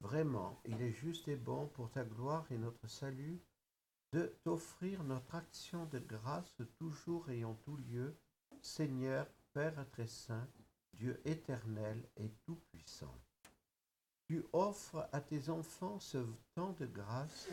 Vraiment, 0.00 0.58
il 0.64 0.80
est 0.80 0.92
juste 0.92 1.28
et 1.28 1.36
bon 1.36 1.66
pour 1.66 1.90
ta 1.90 2.02
gloire 2.02 2.46
et 2.50 2.56
notre 2.56 2.88
salut 2.88 3.42
de 4.12 4.34
t'offrir 4.42 5.04
notre 5.04 5.34
action 5.34 5.86
de 5.86 5.98
grâce 5.98 6.62
toujours 6.78 7.28
et 7.30 7.44
en 7.44 7.54
tout 7.54 7.76
lieu, 7.76 8.16
Seigneur, 8.62 9.26
Père 9.52 9.86
très 9.90 10.06
saint, 10.06 10.46
Dieu 10.94 11.20
éternel 11.24 12.08
et 12.16 12.30
tout-puissant. 12.44 13.14
Tu 14.26 14.44
offres 14.52 15.08
à 15.12 15.20
tes 15.20 15.48
enfants 15.48 15.98
ce 16.00 16.18
temps 16.54 16.72
de 16.78 16.86
grâce 16.86 17.48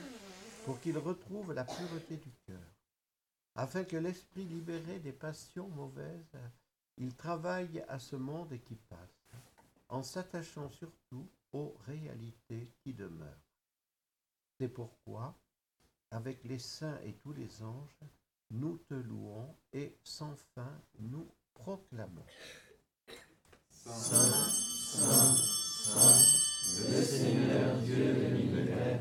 pour 0.66 0.80
qu'ils 0.82 0.98
retrouvent 0.98 1.54
la 1.54 1.64
pureté 1.64 2.18
du 2.18 2.32
cœur, 2.46 2.76
afin 3.56 3.84
que 3.84 3.98
l'esprit 3.98 4.46
libéré 4.46 5.00
des 5.00 5.14
passions 5.14 5.70
mauvaises, 5.70 6.38
il 6.98 7.16
travaille 7.16 7.84
à 7.88 8.00
ce 8.00 8.16
monde 8.16 8.58
qui 8.64 8.76
passe, 8.76 9.32
en 9.90 10.04
s'attachant 10.04 10.70
surtout 10.70 11.30
aux 11.54 11.76
réalités 11.86 12.72
qui 12.82 12.94
demeurent. 12.94 13.46
C'est 14.58 14.70
pourquoi, 14.70 15.38
avec 16.16 16.44
les 16.46 16.60
saints 16.60 16.98
et 17.06 17.14
tous 17.14 17.34
les 17.34 17.62
anges, 17.62 18.00
nous 18.52 18.78
te 18.88 18.94
louons 18.94 19.54
et 19.74 19.98
sans 20.04 20.34
fin 20.56 20.72
nous 21.00 21.28
proclamons. 21.54 22.26
Saint, 23.70 24.16
Saint, 24.72 25.36
Saint, 25.36 26.90
le 26.90 27.02
Seigneur 27.04 27.78
Dieu 27.80 28.14
de 28.14 28.28
l'univers, 28.28 29.00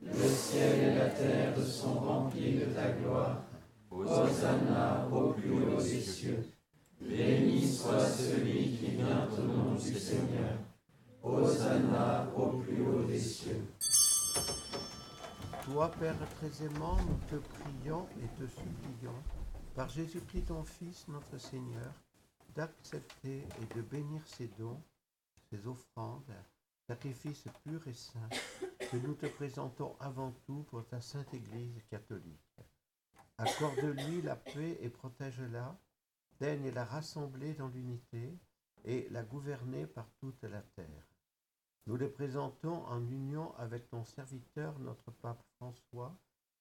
le 0.00 0.28
ciel 0.28 0.92
et 0.92 0.94
la 0.94 1.10
terre 1.10 1.58
sont 1.58 1.94
remplis 1.94 2.54
de 2.54 2.66
ta 2.66 2.92
gloire. 2.92 3.42
Hosanna 3.90 5.08
au 5.10 5.32
plus 5.32 5.52
haut 5.52 5.80
des 5.80 6.00
cieux. 6.00 6.44
Béni 7.00 7.66
soit 7.66 8.06
celui 8.06 8.76
qui 8.76 8.86
vient 8.92 9.28
au 9.30 9.42
nom 9.42 9.74
du 9.74 9.94
Seigneur. 9.94 10.58
Hosanna 11.22 12.28
au 12.36 12.58
plus 12.58 12.82
haut 12.82 13.02
des 13.02 13.18
cieux. 13.18 13.62
Toi, 15.64 15.90
Père 15.98 16.14
très 16.36 16.66
aimant, 16.66 16.96
nous 16.96 17.18
te 17.26 17.36
prions 17.36 18.06
et 18.22 18.28
te 18.38 18.46
supplions, 18.46 19.22
par 19.74 19.88
Jésus-Christ 19.88 20.48
ton 20.48 20.62
Fils, 20.62 21.08
notre 21.08 21.38
Seigneur, 21.38 21.90
d'accepter 22.54 23.38
et 23.62 23.74
de 23.74 23.80
bénir 23.80 24.20
ces 24.26 24.48
dons, 24.58 24.82
ces 25.48 25.66
offrandes, 25.66 26.34
sacrifices 26.86 27.46
purs 27.64 27.88
et 27.88 27.94
saints, 27.94 28.28
que 28.78 28.98
nous 28.98 29.14
te 29.14 29.24
présentons 29.26 29.96
avant 30.00 30.32
tout 30.46 30.64
pour 30.64 30.86
ta 30.86 31.00
Sainte 31.00 31.32
Église 31.32 31.82
catholique. 31.88 32.60
Accorde-lui 33.38 34.20
la 34.20 34.36
paix 34.36 34.78
et 34.82 34.90
protège-la, 34.90 35.78
daigne 36.40 36.70
la 36.72 36.84
rassembler 36.84 37.54
dans 37.54 37.68
l'unité 37.68 38.38
et 38.84 39.08
la 39.10 39.22
gouverner 39.22 39.86
par 39.86 40.10
toute 40.20 40.42
la 40.42 40.60
terre. 40.60 41.13
Nous 41.86 41.96
les 41.96 42.08
présentons 42.08 42.84
en 42.86 43.06
union 43.08 43.54
avec 43.56 43.88
ton 43.88 44.04
serviteur, 44.04 44.78
notre 44.78 45.10
pape 45.10 45.44
François, 45.56 46.16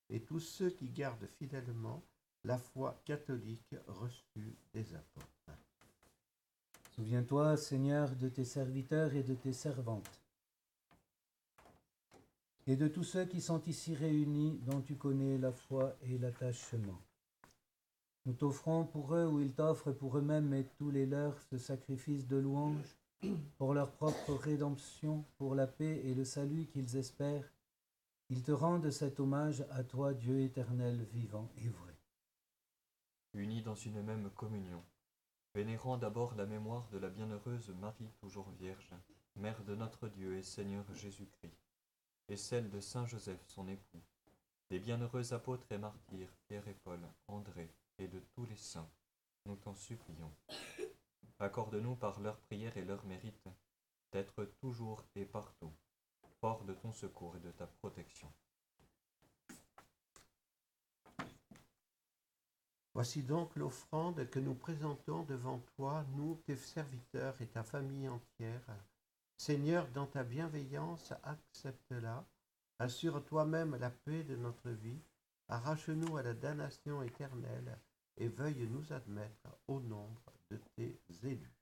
et 0.10 0.22
tous 0.22 0.42
ceux 0.42 0.70
qui 0.70 0.90
gardent 0.90 1.28
fidèlement 1.40 2.04
la 2.44 2.58
foi 2.58 3.02
catholique 3.06 3.76
reçue 3.88 4.58
des 4.74 4.94
apôtres. 4.94 5.28
Souviens-toi, 6.92 7.56
Seigneur, 7.56 8.16
de 8.18 8.28
tes 8.28 8.44
serviteurs 8.44 9.14
et 9.14 9.24
de 9.24 9.34
tes 9.34 9.54
servantes, 9.54 10.22
et 12.68 12.76
de 12.76 12.88
tous 12.88 13.04
ceux 13.04 13.26
qui 13.26 13.42
sont 13.42 13.62
ici 13.64 13.96
réunis, 13.96 14.60
dont 14.64 14.82
tu 14.82 14.96
connais 14.96 15.38
la 15.38 15.52
foi 15.52 15.96
et 16.04 16.18
l'attachement. 16.18 17.02
Nous 18.26 18.34
t'offrons 18.34 18.86
pour 18.86 19.16
eux 19.16 19.26
ou 19.26 19.40
ils 19.40 19.54
t'offrent 19.54 19.92
pour 19.92 20.18
eux-mêmes 20.18 20.54
et 20.54 20.66
tous 20.78 20.92
les 20.92 21.06
leurs 21.06 21.42
ce 21.50 21.58
sacrifice 21.58 22.28
de 22.28 22.38
louange 22.38 22.98
pour 23.58 23.74
leur 23.74 23.92
propre 23.92 24.34
rédemption, 24.34 25.26
pour 25.38 25.56
la 25.56 25.68
paix 25.68 26.02
et 26.06 26.14
le 26.14 26.26
salut 26.26 26.68
qu'ils 26.68 26.98
espèrent. 26.98 27.52
Ils 28.30 28.44
te 28.44 28.52
rendent 28.52 28.90
cet 28.90 29.20
hommage 29.20 29.66
à 29.72 29.84
toi, 29.84 30.14
Dieu 30.14 30.42
éternel, 30.42 31.04
vivant 31.12 31.50
et 31.58 31.70
vrai. 31.70 31.98
Unis 33.34 33.62
dans 33.62 33.76
une 33.76 34.02
même 34.02 34.30
communion, 34.32 34.84
vénérant 35.56 35.98
d'abord 35.98 36.36
la 36.36 36.46
mémoire 36.46 36.88
de 36.92 36.98
la 36.98 37.10
bienheureuse 37.10 37.70
Marie 37.80 38.12
toujours 38.20 38.50
Vierge, 38.60 38.92
Mère 39.36 39.64
de 39.64 39.76
notre 39.76 40.08
Dieu 40.08 40.38
et 40.38 40.44
Seigneur 40.44 40.86
Jésus-Christ, 40.94 41.58
et 42.30 42.38
celle 42.38 42.70
de 42.70 42.80
Saint 42.80 43.06
Joseph 43.08 43.44
son 43.48 43.68
époux, 43.68 44.02
des 44.70 44.80
bienheureux 44.80 45.34
apôtres 45.34 45.72
et 45.72 45.78
martyrs 45.78 46.34
Pierre 46.48 46.68
et 46.68 46.76
Paul, 46.84 47.00
André, 47.28 47.70
et 47.98 48.08
de 48.08 48.20
tous 48.36 48.46
les 48.46 48.58
saints, 48.58 48.90
nous 49.46 49.56
t'en 49.56 49.76
supplions. 49.76 50.32
Accorde-nous 51.44 51.98
par 51.98 52.22
leurs 52.22 52.40
prières 52.40 52.78
et 52.78 52.86
leurs 52.86 53.06
mérites 53.06 53.50
d'être 54.14 54.46
toujours 54.62 55.04
et 55.14 55.26
partout 55.26 55.74
fort 56.40 56.64
de 56.64 56.74
ton 56.74 56.94
secours 56.94 57.36
et 57.36 57.42
de 57.42 57.52
ta 57.52 57.68
protection. 57.68 58.32
Voici 62.94 63.24
donc 63.24 63.54
l'offrande 63.58 64.30
que 64.30 64.40
nous 64.40 64.56
présentons 64.56 65.24
devant 65.24 65.60
toi, 65.76 66.06
nous, 66.16 66.36
tes 66.46 66.56
serviteurs 66.56 67.36
et 67.42 67.48
ta 67.48 67.64
famille 67.64 68.08
entière. 68.08 68.66
Seigneur, 69.38 69.86
dans 69.90 70.08
ta 70.08 70.24
bienveillance, 70.24 71.12
accepte-la. 71.24 72.26
Assure 72.80 73.22
toi-même 73.26 73.76
la 73.76 73.90
paix 73.90 74.24
de 74.24 74.38
notre 74.38 74.70
vie. 74.70 75.02
Arrache-nous 75.50 76.16
à 76.16 76.24
la 76.24 76.34
damnation 76.34 77.04
éternelle 77.04 77.78
et 78.18 78.28
veuille 78.28 78.68
nous 78.68 78.94
admettre 78.94 79.58
au 79.68 79.80
nombre 79.80 80.22
de 80.50 80.60
tes 80.76 81.00
élus. 81.24 81.58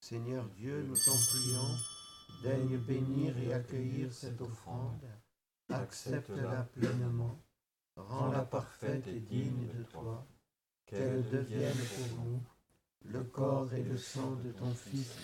Seigneur 0.00 0.48
Dieu, 0.50 0.82
nous 0.82 0.96
t'en 0.96 1.16
prions, 1.16 1.76
daigne 2.42 2.78
bénir 2.78 3.38
et 3.38 3.52
accueillir 3.52 4.12
cette 4.12 4.40
offrande. 4.40 5.04
Accepte-la 5.68 6.64
pleinement 6.64 7.40
rends-la 7.96 8.42
parfaite 8.42 9.06
et 9.06 9.20
digne 9.20 9.68
de 9.68 9.82
toi, 9.84 10.26
qu'elle 10.86 11.28
devienne 11.28 11.76
pour 11.76 12.24
nous 12.24 12.42
le 13.04 13.22
corps 13.24 13.72
et 13.72 13.82
le 13.82 13.96
sang 13.96 14.36
de 14.44 14.50
ton 14.52 14.72
Fils 14.74 15.16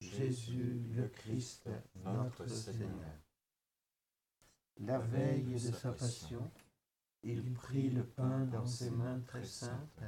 Jésus 0.00 0.82
le 0.94 1.08
Christ, 1.08 1.68
notre 2.04 2.46
Seigneur. 2.46 2.90
La 4.78 4.98
veille 4.98 5.44
de 5.44 5.58
sa 5.58 5.92
passion, 5.92 6.50
il 7.22 7.52
prit 7.54 7.90
le 7.90 8.04
pain 8.04 8.44
dans 8.46 8.66
ses 8.66 8.90
mains 8.90 9.20
très 9.20 9.44
saintes, 9.44 10.02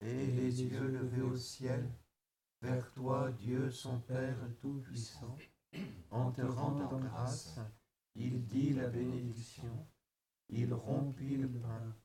et 0.00 0.26
les 0.26 0.62
yeux 0.62 0.88
levés 0.88 1.22
au 1.22 1.36
ciel, 1.36 1.88
vers 2.60 2.90
toi, 2.92 3.30
Dieu 3.32 3.70
son 3.70 4.00
Père 4.00 4.38
Tout-Puissant, 4.60 5.36
en 6.10 6.32
te 6.32 6.42
rendant 6.42 6.98
grâce, 6.98 7.58
il 8.14 8.44
dit 8.46 8.74
la 8.74 8.88
bénédiction 8.88 9.86
il 10.52 10.74
rompit 10.74 11.36
le 11.36 11.48
pain 11.48 11.96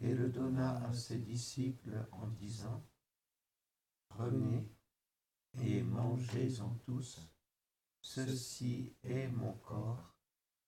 et 0.00 0.14
le 0.14 0.28
donna 0.28 0.84
à 0.84 0.92
ses 0.92 1.18
disciples 1.18 2.06
en 2.10 2.26
disant, 2.26 2.84
Prenez 4.08 4.68
et 5.62 5.82
mangez-en 5.82 6.74
tous, 6.84 7.20
ceci 8.00 8.92
est 9.04 9.28
mon 9.28 9.52
corps 9.54 10.13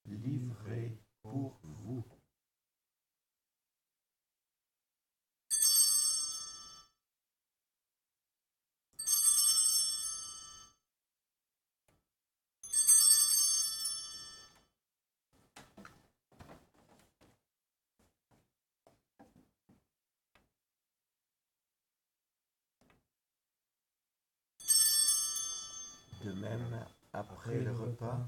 livré 0.07 0.97
pour 1.21 1.59
vous. 1.63 2.03
De 26.23 26.33
même, 26.33 26.85
après 27.13 27.59
le 27.61 27.71
repas, 27.71 28.27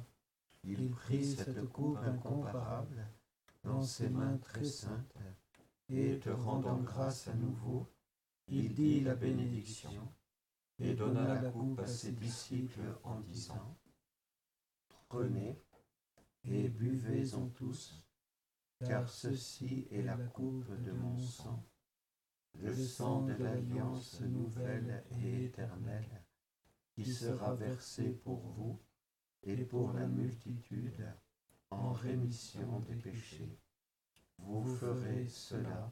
il 0.64 0.90
prit 0.92 1.26
cette 1.26 1.69
coupe 1.80 1.98
incomparable 2.00 3.08
dans 3.64 3.82
ses 3.82 4.10
mains 4.10 4.38
très 4.38 4.66
saintes, 4.66 5.16
et 5.88 6.20
te 6.20 6.30
rendant 6.30 6.78
grâce 6.78 7.30
à 7.30 7.34
nouveau, 7.34 7.88
il 8.50 8.74
dit 8.74 9.00
la 9.00 9.16
bénédiction, 9.16 10.14
et 10.78 10.94
donna 10.94 11.42
la 11.42 11.50
coupe 11.50 11.80
à 11.80 11.88
ses 11.88 12.12
disciples 12.12 12.82
en 13.04 13.22
disant, 13.22 13.78
Prenez 15.08 15.58
et 16.44 16.68
buvez-en 16.68 17.48
tous, 17.50 18.04
car 18.86 19.10
ceci 19.10 19.88
est 19.90 20.04
la 20.04 20.18
coupe 20.18 20.70
de 20.84 20.92
mon 20.92 21.18
sang, 21.18 21.64
le 22.56 22.76
sang 22.76 23.22
de 23.22 23.34
l'alliance 23.34 24.20
nouvelle 24.22 25.06
et 25.12 25.46
éternelle 25.46 26.24
qui 26.94 27.06
sera 27.06 27.56
versé 27.56 28.12
pour 28.12 28.40
vous 28.40 28.78
et 29.44 29.64
pour 29.64 29.94
la 29.94 30.08
multitude 30.08 31.08
en 31.72 31.92
rémission 31.94 32.80
des 32.88 32.96
péchés. 32.96 33.60
Vous 34.38 34.64
ferez 34.64 35.28
cela 35.28 35.92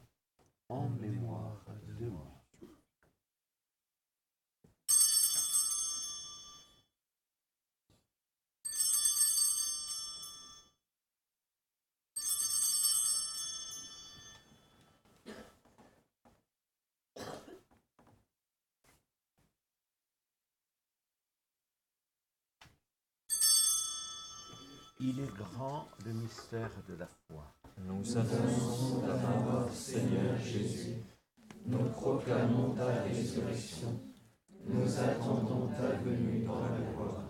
en 0.68 0.88
mémoire 0.88 1.64
de 1.98 2.06
moi. 2.06 2.37
Il 25.10 25.20
est 25.20 25.34
grand 25.38 25.88
le 26.04 26.12
mystère 26.12 26.70
de 26.86 26.94
la 26.96 27.06
foi. 27.06 27.42
Nous 27.78 28.18
annonçons 28.18 29.00
ta 29.00 29.16
mort, 29.16 29.72
Seigneur 29.72 30.38
Jésus. 30.38 30.96
Nous 31.64 31.88
proclamons 31.92 32.74
ta 32.74 33.04
résurrection. 33.04 33.98
Nous 34.66 34.98
attendons 34.98 35.68
ta 35.68 35.92
venue 36.04 36.44
dans 36.44 36.60
la 36.60 36.76
gloire. 36.92 37.24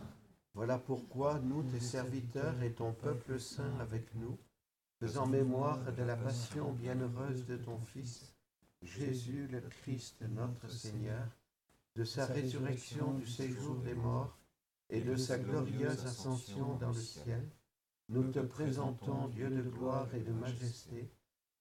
Voilà 0.54 0.78
pourquoi 0.78 1.38
nous, 1.38 1.62
tes 1.62 1.78
serviteurs 1.78 2.60
et 2.64 2.72
ton 2.72 2.92
peuple 2.94 3.38
saint 3.38 3.78
avec 3.80 4.12
nous, 4.16 4.36
faisant 4.98 5.28
mémoire 5.28 5.78
de 5.92 6.02
la 6.02 6.16
passion 6.16 6.72
bienheureuse 6.72 7.46
de 7.46 7.58
ton 7.58 7.78
Fils, 7.78 8.34
Jésus 8.82 9.46
le 9.52 9.60
Christ 9.60 10.16
notre 10.30 10.68
Seigneur, 10.68 11.28
de 11.94 12.02
sa 12.02 12.26
résurrection 12.26 13.12
du 13.12 13.26
séjour 13.26 13.76
des 13.76 13.94
morts 13.94 14.36
et 14.90 15.00
de 15.00 15.14
sa 15.14 15.38
glorieuse 15.38 16.04
ascension 16.04 16.74
dans 16.80 16.88
le 16.88 16.94
ciel, 16.94 17.48
nous 18.08 18.30
te 18.32 18.38
présentons, 18.38 19.28
Dieu 19.28 19.50
de 19.50 19.62
gloire 19.62 20.08
et 20.14 20.20
de 20.20 20.32
majesté, 20.32 21.10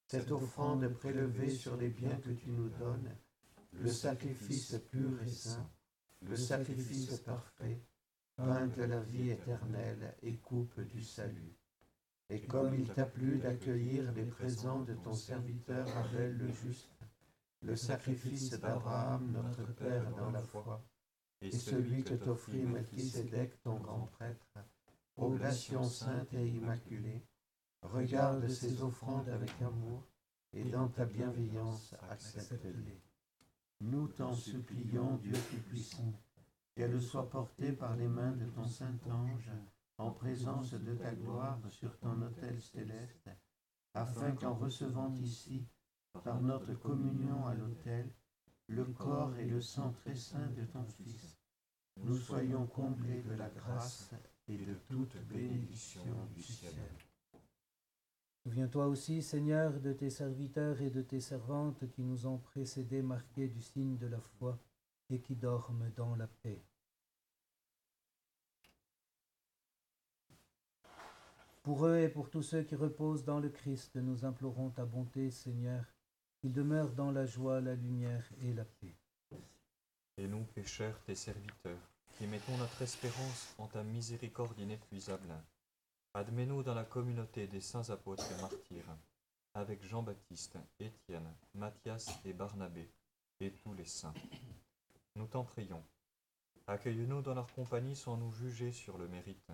cette 0.07 0.31
offrande 0.31 0.88
prélevée 0.88 1.49
sur 1.49 1.75
les 1.75 1.89
biens 1.89 2.17
que 2.23 2.31
tu 2.31 2.49
nous 2.49 2.69
donnes, 2.69 3.12
le 3.73 3.89
sacrifice 3.89 4.79
pur 4.89 5.21
et 5.21 5.29
saint, 5.29 5.69
le 6.21 6.38
sacrifice 6.38 7.19
parfait, 7.19 7.81
pain 8.38 8.67
de 8.67 8.83
la 8.83 9.01
vie 9.01 9.31
éternelle 9.31 10.15
et 10.23 10.38
coupe 10.38 10.79
du 10.79 11.03
salut. 11.03 11.53
Et 12.29 12.41
comme 12.41 12.73
il 12.73 12.88
t'a 12.93 13.05
plu 13.05 13.39
d'accueillir 13.39 14.12
les 14.13 14.25
présents 14.25 14.81
de 14.81 14.93
ton 14.93 15.13
serviteur 15.13 15.86
Abel 15.97 16.38
le 16.38 16.51
juste, 16.51 16.97
le 17.62 17.75
sacrifice 17.75 18.51
d'Abraham, 18.51 19.31
notre 19.31 19.65
Père 19.73 20.10
dans 20.12 20.31
la 20.31 20.41
foi, 20.41 20.81
et 21.41 21.51
celui 21.51 22.03
que 22.03 22.15
t'offrit 22.15 22.63
Melchisedec, 22.63 23.62
ton 23.63 23.75
grand 23.75 24.07
prêtre, 24.07 24.57
oblation 25.17 25.84
sainte 25.84 26.34
et 26.34 26.47
immaculée, 26.47 27.25
regarde 27.82 28.47
ces 28.47 28.82
offrandes 28.82 29.30
avec 29.30 29.51
amour 29.62 30.08
et 30.53 30.63
dans 30.63 30.88
ta 30.88 31.06
bienveillance 31.06 31.95
accepte-les. 32.10 33.01
Nous 33.82 34.08
t'en 34.08 34.34
supplions, 34.34 35.17
Dieu 35.17 35.34
Tout-Puissant, 35.34 36.13
qu'elles 36.75 37.01
soient 37.01 37.30
portées 37.30 37.73
par 37.73 37.95
les 37.95 38.08
mains 38.08 38.32
de 38.32 38.45
ton 38.45 38.67
Saint-Ange 38.67 39.51
en 39.97 40.12
présence 40.12 40.73
de 40.73 40.93
ta 40.93 41.13
gloire 41.13 41.60
sur 41.69 41.97
ton 41.97 42.21
autel 42.21 42.62
céleste, 42.62 43.30
afin 43.93 44.32
qu'en 44.32 44.53
recevant 44.53 45.12
ici, 45.15 45.67
par 46.23 46.41
notre 46.41 46.73
communion 46.75 47.47
à 47.47 47.56
l'autel, 47.56 48.12
le 48.67 48.86
corps 48.86 49.36
et 49.38 49.45
le 49.45 49.62
sang 49.62 49.91
très 49.93 50.15
saint 50.15 50.47
de 50.56 50.65
ton 50.65 50.84
Fils, 50.84 51.38
nous 51.97 52.15
soyons 52.15 52.67
comblés 52.67 53.23
de 53.23 53.34
la 53.34 53.49
grâce 53.49 54.13
et 54.47 54.57
de 54.57 54.73
toute 54.89 55.15
bénédiction 55.27 56.03
du 56.33 56.41
ciel. 56.41 56.73
Souviens-toi 58.43 58.88
aussi, 58.88 59.21
Seigneur, 59.21 59.79
de 59.79 59.91
tes 59.91 60.10
serviteurs 60.10 60.81
et 60.81 60.89
de 60.89 61.01
tes 61.01 61.19
servantes 61.19 61.89
qui 61.91 62.01
nous 62.01 62.25
ont 62.27 62.38
précédés 62.38 63.01
marqués 63.01 63.49
du 63.49 63.62
signe 63.62 63.97
de 63.97 64.07
la 64.07 64.21
foi 64.21 64.57
et 65.10 65.19
qui 65.19 65.36
dorment 65.36 65.91
dans 65.95 66.15
la 66.15 66.27
paix. 66.27 66.63
Pour 71.62 71.86
eux 71.86 71.97
et 71.97 72.07
pour 72.07 72.29
tous 72.29 72.43
ceux 72.43 72.63
qui 72.63 72.75
reposent 72.75 73.25
dans 73.25 73.41
le 73.41 73.49
Christ, 73.49 73.97
nous 73.97 74.23
implorons 74.23 74.69
ta 74.69 74.86
bonté, 74.86 75.29
Seigneur, 75.29 75.83
qu'ils 76.39 76.53
demeurent 76.53 76.93
dans 76.93 77.12
la 77.12 77.25
joie, 77.25 77.60
la 77.60 77.75
lumière 77.75 78.23
et 78.41 78.53
la 78.53 78.63
paix. 78.63 78.95
Et 80.17 80.27
nous, 80.27 80.45
pécheurs, 80.45 81.01
tes 81.03 81.15
serviteurs, 81.15 81.91
qui 82.17 82.25
mettons 82.25 82.58
notre 82.58 82.82
espérance 82.82 83.53
en 83.60 83.67
ta 83.67 83.84
miséricorde 83.84 84.58
inépuisable, 84.60 85.32
admets-nous 86.15 86.63
dans 86.63 86.73
la 86.73 86.84
communauté 86.84 87.45
des 87.45 87.62
saints 87.62 87.89
apôtres 87.91 88.32
et 88.32 88.41
martyrs, 88.41 88.97
avec 89.53 89.84
Jean-Baptiste, 89.84 90.58
Étienne, 90.80 91.32
Matthias 91.53 92.19
et 92.25 92.34
Barnabé, 92.34 92.89
et 93.39 93.51
tous 93.51 93.73
les 93.73 93.86
saints. 93.86 94.15
Nous 95.15 95.27
t'en 95.27 95.43
prions. 95.43 95.84
Accueille-nous 96.65 97.21
dans 97.21 97.36
leur 97.36 97.53
compagnie 97.53 97.95
sans 97.95 98.17
nous 98.17 98.32
juger 98.32 98.71
sur 98.71 98.97
le 98.97 99.08
mérite, 99.08 99.51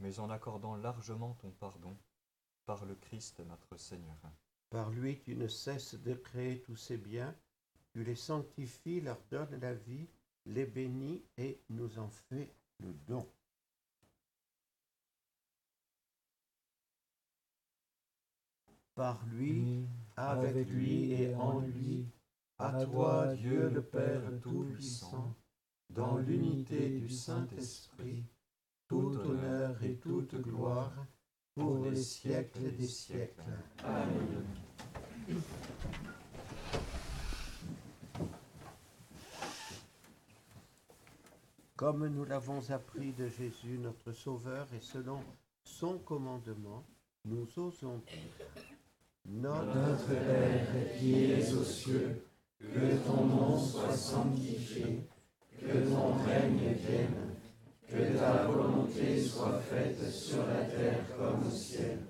mais 0.00 0.18
en 0.18 0.30
accordant 0.30 0.74
largement 0.74 1.34
ton 1.34 1.50
pardon, 1.50 1.96
par 2.66 2.84
le 2.86 2.96
Christ 2.96 3.40
notre 3.40 3.76
Seigneur. 3.76 4.18
Par 4.68 4.90
lui, 4.90 5.20
tu 5.20 5.36
ne 5.36 5.46
cesses 5.46 5.94
de 5.94 6.14
créer 6.14 6.60
tous 6.62 6.76
ces 6.76 6.96
biens, 6.96 7.34
tu 7.92 8.02
les 8.02 8.16
sanctifies, 8.16 9.00
leur 9.00 9.20
donnes 9.30 9.58
la 9.60 9.74
vie, 9.74 10.08
les 10.46 10.66
bénis 10.66 11.24
et 11.36 11.60
nous 11.70 11.98
en 11.98 12.08
fais 12.08 12.52
le 12.78 12.92
don. 13.06 13.26
Par 18.94 19.24
lui, 19.26 19.86
avec 20.16 20.68
lui 20.68 21.12
et 21.12 21.34
en 21.34 21.60
lui, 21.60 22.06
à 22.58 22.84
toi, 22.84 23.34
Dieu 23.34 23.70
le 23.70 23.82
Père 23.82 24.22
Tout-Puissant, 24.42 25.34
dans 25.88 26.18
l'unité 26.18 26.90
du 26.98 27.08
Saint-Esprit, 27.08 28.24
tout 28.86 29.16
honneur 29.16 29.82
et 29.82 29.96
toute 29.96 30.34
gloire 30.34 30.92
pour 31.54 31.78
les 31.78 31.96
siècles 31.96 32.76
des 32.76 32.86
siècles. 32.86 33.40
Amen. 33.84 34.44
Comme 41.80 42.08
nous 42.08 42.26
l'avons 42.26 42.60
appris 42.72 43.12
de 43.12 43.26
Jésus, 43.26 43.78
notre 43.78 44.12
Sauveur, 44.12 44.66
et 44.76 44.80
selon 44.82 45.20
son 45.64 45.96
commandement, 45.96 46.84
nous 47.24 47.48
osons 47.56 48.02
dire, 48.06 48.46
Notre 49.24 50.06
Père 50.06 50.98
qui 50.98 51.24
es 51.32 51.54
aux 51.54 51.64
cieux, 51.64 52.26
que 52.58 53.06
ton 53.06 53.24
nom 53.24 53.58
soit 53.58 53.96
sanctifié, 53.96 55.08
que 55.58 55.78
ton 55.88 56.16
règne 56.22 56.74
vienne, 56.74 57.36
que 57.88 58.14
ta 58.18 58.44
volonté 58.44 59.18
soit 59.18 59.58
faite 59.60 60.06
sur 60.10 60.46
la 60.48 60.64
terre 60.64 61.06
comme 61.16 61.46
au 61.46 61.50
ciel. 61.50 62.00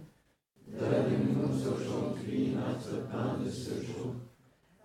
Donne-nous 0.67 1.71
aujourd'hui 1.71 2.57
notre 2.57 3.09
pain 3.09 3.39
de 3.39 3.49
ce 3.49 3.81
jour. 3.85 4.17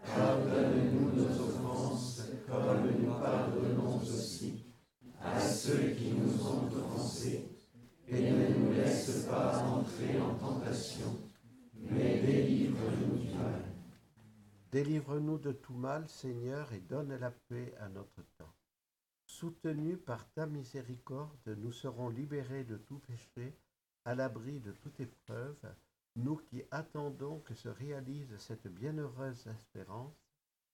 Pardonne-nous 0.03 1.23
nos 1.23 1.41
offenses, 1.41 2.21
comme 2.47 2.87
nous 3.01 3.13
pardonnons 3.15 3.97
aussi 3.97 4.64
à 5.35 5.39
ceux 5.39 5.89
qui 5.95 6.13
nous 6.13 6.47
ont 6.47 6.67
offensés. 6.67 7.45
Et 8.07 8.31
ne 8.31 8.47
nous 8.57 8.71
laisse 8.71 9.25
pas 9.25 9.57
entrer 9.63 10.19
en 10.21 10.35
tentation, 10.35 11.19
mais 11.73 12.21
délivre-nous 12.21 13.17
du 13.17 13.33
mal. 13.33 13.61
Délivre-nous 14.71 15.39
de 15.39 15.51
tout 15.51 15.73
mal, 15.73 16.07
Seigneur, 16.07 16.71
et 16.71 16.79
donne 16.79 17.15
la 17.17 17.31
paix 17.31 17.73
à 17.79 17.89
notre 17.89 18.21
temps. 18.37 18.53
Soutenus 19.25 19.97
par 20.05 20.31
ta 20.33 20.45
miséricorde, 20.45 21.57
nous 21.57 21.71
serons 21.71 22.09
libérés 22.09 22.63
de 22.63 22.77
tout 22.77 22.99
péché, 22.99 23.57
à 24.05 24.15
l'abri 24.15 24.59
de 24.59 24.71
toute 24.71 24.99
épreuve, 24.99 25.57
nous 26.15 26.37
qui 26.37 26.63
attendons 26.71 27.39
que 27.39 27.55
se 27.55 27.67
réalise 27.67 28.37
cette 28.37 28.67
bienheureuse 28.67 29.47
espérance, 29.47 30.15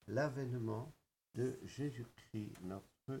l'avènement 0.06 0.92
de 1.34 1.58
Jésus-Christ, 1.64 2.52
notre 2.62 3.20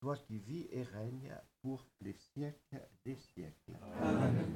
toi 0.00 0.16
qui 0.16 0.38
vis 0.38 0.66
et 0.72 0.82
règnes 0.82 1.36
pour 1.60 1.86
les 2.00 2.14
siècles 2.14 2.82
des 3.04 3.16
siècles. 3.16 3.76
Amen. 4.00 4.46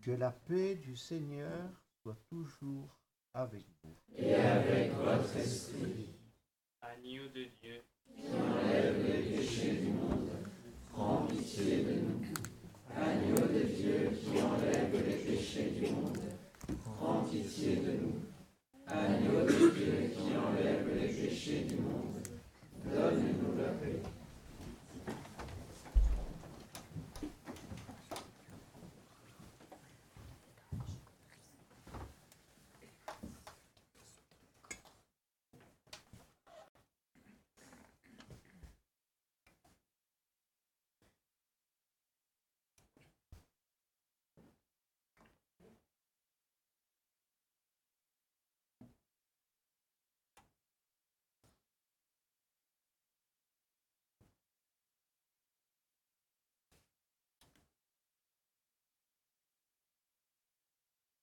Que 0.00 0.12
la 0.12 0.30
paix 0.30 0.76
du 0.76 0.96
Seigneur 0.96 1.70
soit 2.02 2.16
toujours 2.28 2.98
avec 3.34 3.64
vous. 3.82 3.96
Et 4.16 4.34
avec 4.34 4.92
votre 4.92 5.36
esprit, 5.36 6.08
Agneau 6.80 7.28
de 7.34 7.44
Dieu, 7.60 7.82
qui 8.06 8.26
enlève 8.32 9.06
les 9.06 9.36
péchés 9.36 9.76
du 9.76 9.90
monde, 9.92 10.30
prends 10.90 11.26
pitié 11.26 11.84
de 11.84 12.00
nous. 12.00 12.20
Agneau 12.96 13.46
de 13.46 13.62
Dieu 13.64 14.10
qui 14.20 14.40
enlève 14.40 14.92
les 14.92 15.16
péchés 15.16 15.70
du 15.70 15.90
monde, 15.92 16.18
prends 16.96 17.24
pitié 17.24 17.76
de 17.76 17.92
nous. 17.92 18.20
Agneau 18.86 19.44
de 19.44 19.70
Dieu 19.70 20.12
qui 20.14 20.36
enlève 20.36 20.88
les 20.96 21.08
péchés 21.08 21.64
du 21.64 21.76
monde, 21.76 22.22
donne-nous 22.84 23.56
la 23.56 23.68
paix. 23.70 24.02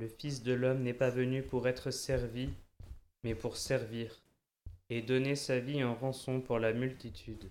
Le 0.00 0.08
Fils 0.08 0.42
de 0.42 0.54
l'homme 0.54 0.82
n'est 0.82 0.94
pas 0.94 1.10
venu 1.10 1.42
pour 1.42 1.68
être 1.68 1.90
servi, 1.90 2.48
mais 3.22 3.34
pour 3.34 3.58
servir, 3.58 4.22
et 4.88 5.02
donner 5.02 5.36
sa 5.36 5.58
vie 5.58 5.84
en 5.84 5.94
rançon 5.94 6.40
pour 6.40 6.58
la 6.58 6.72
multitude. 6.72 7.50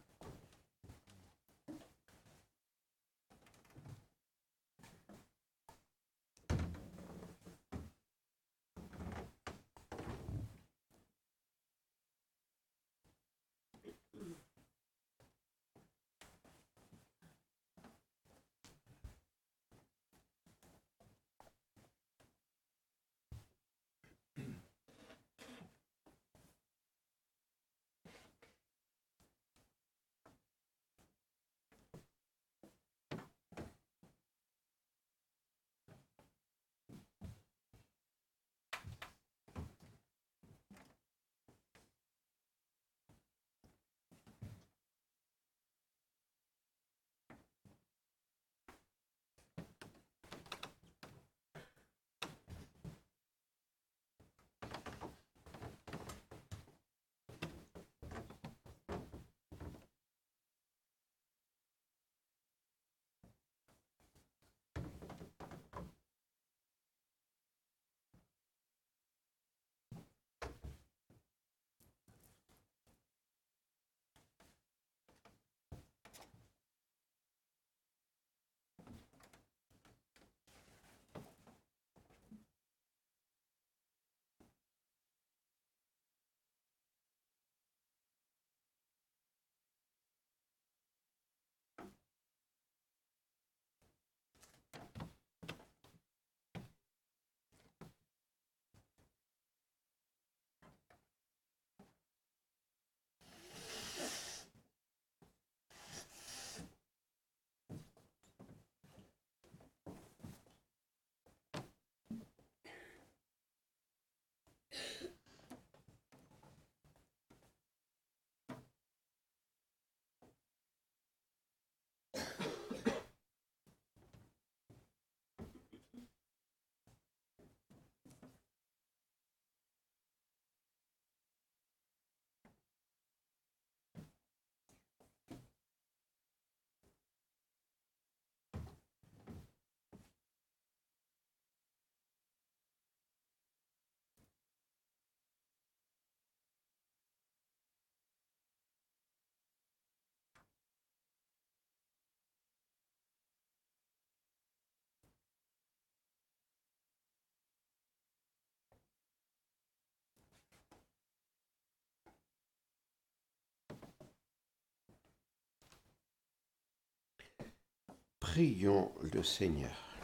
Prions 168.33 168.93
le 169.13 169.23
Seigneur. 169.23 169.99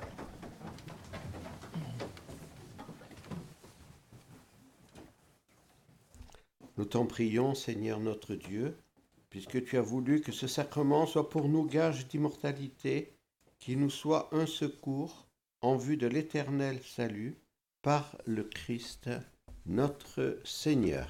Nous 6.75 6.83
t'en 6.83 7.05
prions, 7.05 7.55
Seigneur 7.55 8.01
notre 8.01 8.35
Dieu, 8.35 8.75
puisque 9.29 9.63
tu 9.63 9.77
as 9.77 9.81
voulu 9.81 10.19
que 10.19 10.33
ce 10.33 10.45
sacrement 10.45 11.05
soit 11.05 11.29
pour 11.29 11.47
nous 11.47 11.63
gage 11.63 12.09
d'immortalité, 12.09 13.13
qu'il 13.59 13.79
nous 13.79 13.89
soit 13.89 14.27
un 14.33 14.45
secours 14.45 15.29
en 15.61 15.77
vue 15.77 15.95
de 15.95 16.07
l'éternel 16.07 16.81
salut 16.83 17.37
par 17.81 18.17
le 18.25 18.43
Christ 18.43 19.09
notre 19.65 20.41
Seigneur. 20.43 21.09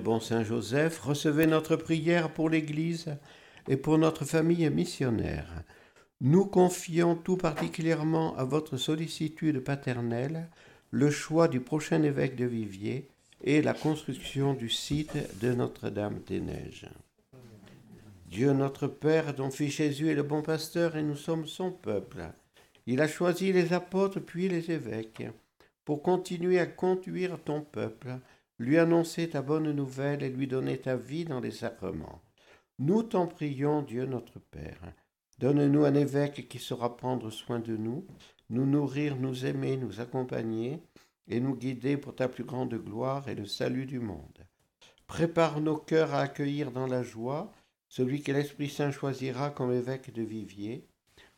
Bon 0.00 0.18
Saint 0.18 0.42
Joseph, 0.42 0.98
recevez 1.00 1.46
notre 1.46 1.76
prière 1.76 2.32
pour 2.32 2.50
l'Église 2.50 3.16
et 3.68 3.76
pour 3.76 3.98
notre 3.98 4.24
famille 4.24 4.68
missionnaire. 4.70 5.62
Nous 6.20 6.46
confions 6.46 7.14
tout 7.14 7.36
particulièrement 7.36 8.36
à 8.36 8.44
votre 8.44 8.76
sollicitude 8.76 9.60
paternelle 9.60 10.48
le 10.90 11.10
choix 11.10 11.48
du 11.48 11.60
prochain 11.60 12.02
évêque 12.02 12.34
de 12.34 12.46
Viviers 12.46 13.08
et 13.44 13.62
la 13.62 13.74
construction 13.74 14.54
du 14.54 14.68
site 14.68 15.16
de 15.40 15.52
Notre-Dame 15.52 16.20
des 16.26 16.40
Neiges. 16.40 16.88
Dieu 18.26 18.52
notre 18.52 18.86
Père, 18.86 19.34
dont 19.34 19.50
Fils 19.50 19.74
Jésus 19.74 20.08
est 20.08 20.14
le 20.14 20.22
bon 20.22 20.42
pasteur 20.42 20.96
et 20.96 21.02
nous 21.02 21.16
sommes 21.16 21.46
son 21.46 21.72
peuple, 21.72 22.22
il 22.86 23.00
a 23.00 23.08
choisi 23.08 23.52
les 23.52 23.72
apôtres 23.72 24.20
puis 24.20 24.48
les 24.48 24.70
évêques 24.70 25.24
pour 25.84 26.02
continuer 26.02 26.58
à 26.58 26.66
conduire 26.66 27.38
ton 27.42 27.60
peuple 27.60 28.18
lui 28.60 28.76
annoncer 28.76 29.30
ta 29.30 29.40
bonne 29.40 29.72
nouvelle 29.72 30.22
et 30.22 30.28
lui 30.28 30.46
donner 30.46 30.76
ta 30.76 30.94
vie 30.94 31.24
dans 31.24 31.40
les 31.40 31.50
sacrements. 31.50 32.20
Nous 32.78 33.02
t'en 33.02 33.26
prions, 33.26 33.80
Dieu 33.80 34.04
notre 34.04 34.38
Père. 34.38 34.92
Donne-nous 35.38 35.86
un 35.86 35.94
évêque 35.94 36.46
qui 36.46 36.58
saura 36.58 36.94
prendre 36.98 37.30
soin 37.30 37.58
de 37.58 37.74
nous, 37.74 38.06
nous 38.50 38.66
nourrir, 38.66 39.16
nous 39.16 39.46
aimer, 39.46 39.78
nous 39.78 40.00
accompagner 40.00 40.82
et 41.26 41.40
nous 41.40 41.56
guider 41.56 41.96
pour 41.96 42.14
ta 42.14 42.28
plus 42.28 42.44
grande 42.44 42.74
gloire 42.74 43.30
et 43.30 43.34
le 43.34 43.46
salut 43.46 43.86
du 43.86 43.98
monde. 43.98 44.46
Prépare 45.06 45.62
nos 45.62 45.78
cœurs 45.78 46.12
à 46.12 46.20
accueillir 46.20 46.70
dans 46.70 46.86
la 46.86 47.02
joie 47.02 47.50
celui 47.88 48.22
que 48.22 48.30
l'Esprit 48.30 48.68
Saint 48.68 48.90
choisira 48.90 49.48
comme 49.48 49.72
évêque 49.72 50.12
de 50.12 50.22
Viviers. 50.22 50.86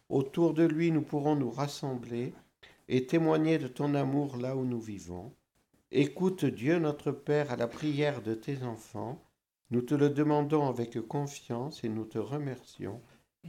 Autour 0.09 0.55
de 0.55 0.65
lui, 0.65 0.91
nous 0.91 1.03
pourrons 1.03 1.37
nous 1.37 1.53
rassembler 1.53 2.35
et 2.89 3.07
témoigner 3.07 3.59
de 3.59 3.69
ton 3.69 3.95
amour 3.95 4.39
là 4.39 4.57
où 4.57 4.65
nous 4.65 4.81
vivons. 4.81 5.33
Écoute 5.95 6.47
Dieu 6.47 6.79
notre 6.79 7.13
Père 7.13 7.53
à 7.53 7.57
la 7.57 7.67
prière 7.67 8.23
de 8.23 8.33
tes 8.33 8.63
enfants. 8.63 9.23
Nous 9.71 9.83
te 9.83 9.95
le 9.95 10.09
demandons 10.09 10.67
avec 10.67 10.99
confiance 11.07 11.85
et 11.85 11.91
nous 11.91 12.07
te 12.07 12.17
remercions 12.17 13.03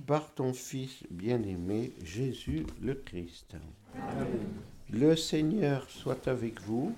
par 0.07 0.33
ton 0.33 0.51
Fils 0.51 1.03
bien-aimé, 1.09 1.93
Jésus 2.03 2.65
le 2.81 2.95
Christ. 2.95 3.55
Le 4.89 5.15
Seigneur 5.15 5.89
soit 5.89 6.27
avec 6.27 6.59
vous. 6.63 6.93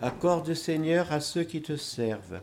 Accorde, 0.00 0.54
Seigneur, 0.54 1.12
à 1.12 1.20
ceux 1.20 1.44
qui 1.44 1.60
te 1.60 1.76
servent 1.76 2.40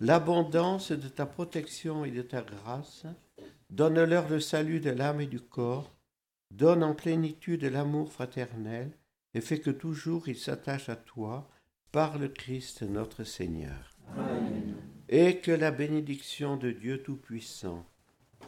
l'abondance 0.00 0.92
de 0.92 1.08
ta 1.08 1.24
protection 1.24 2.04
et 2.04 2.10
de 2.10 2.20
ta 2.20 2.42
grâce. 2.42 3.06
Donne-leur 3.70 4.28
le 4.28 4.40
salut 4.40 4.80
de 4.80 4.90
l'âme 4.90 5.22
et 5.22 5.26
du 5.26 5.40
corps. 5.40 5.90
Donne 6.50 6.84
en 6.84 6.94
plénitude 6.94 7.64
l'amour 7.64 8.12
fraternel 8.12 8.90
et 9.36 9.42
fais 9.42 9.60
que 9.60 9.70
toujours 9.70 10.28
il 10.28 10.38
s'attache 10.38 10.88
à 10.88 10.96
toi 10.96 11.46
par 11.92 12.16
le 12.16 12.28
Christ 12.28 12.80
notre 12.80 13.22
Seigneur. 13.22 13.94
Amen. 14.16 14.76
Et 15.10 15.40
que 15.40 15.50
la 15.50 15.70
bénédiction 15.70 16.56
de 16.56 16.70
Dieu 16.70 17.02
Tout-Puissant, 17.02 17.84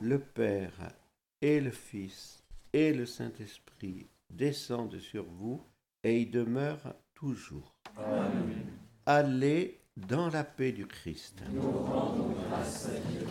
le 0.00 0.18
Père 0.18 0.94
et 1.42 1.60
le 1.60 1.70
Fils 1.70 2.42
et 2.72 2.94
le 2.94 3.04
Saint-Esprit 3.04 4.08
descendent 4.30 4.98
sur 4.98 5.24
vous 5.24 5.62
et 6.04 6.22
y 6.22 6.26
demeurent 6.26 6.94
toujours. 7.14 7.78
Amen. 7.98 8.64
Allez 9.04 9.82
dans 9.94 10.30
la 10.30 10.42
paix 10.42 10.72
du 10.72 10.86
Christ. 10.86 11.42
Nous 11.52 11.70
rendons 11.70 12.34
grâce 12.48 12.86
à 12.86 12.98
Dieu. 13.10 13.26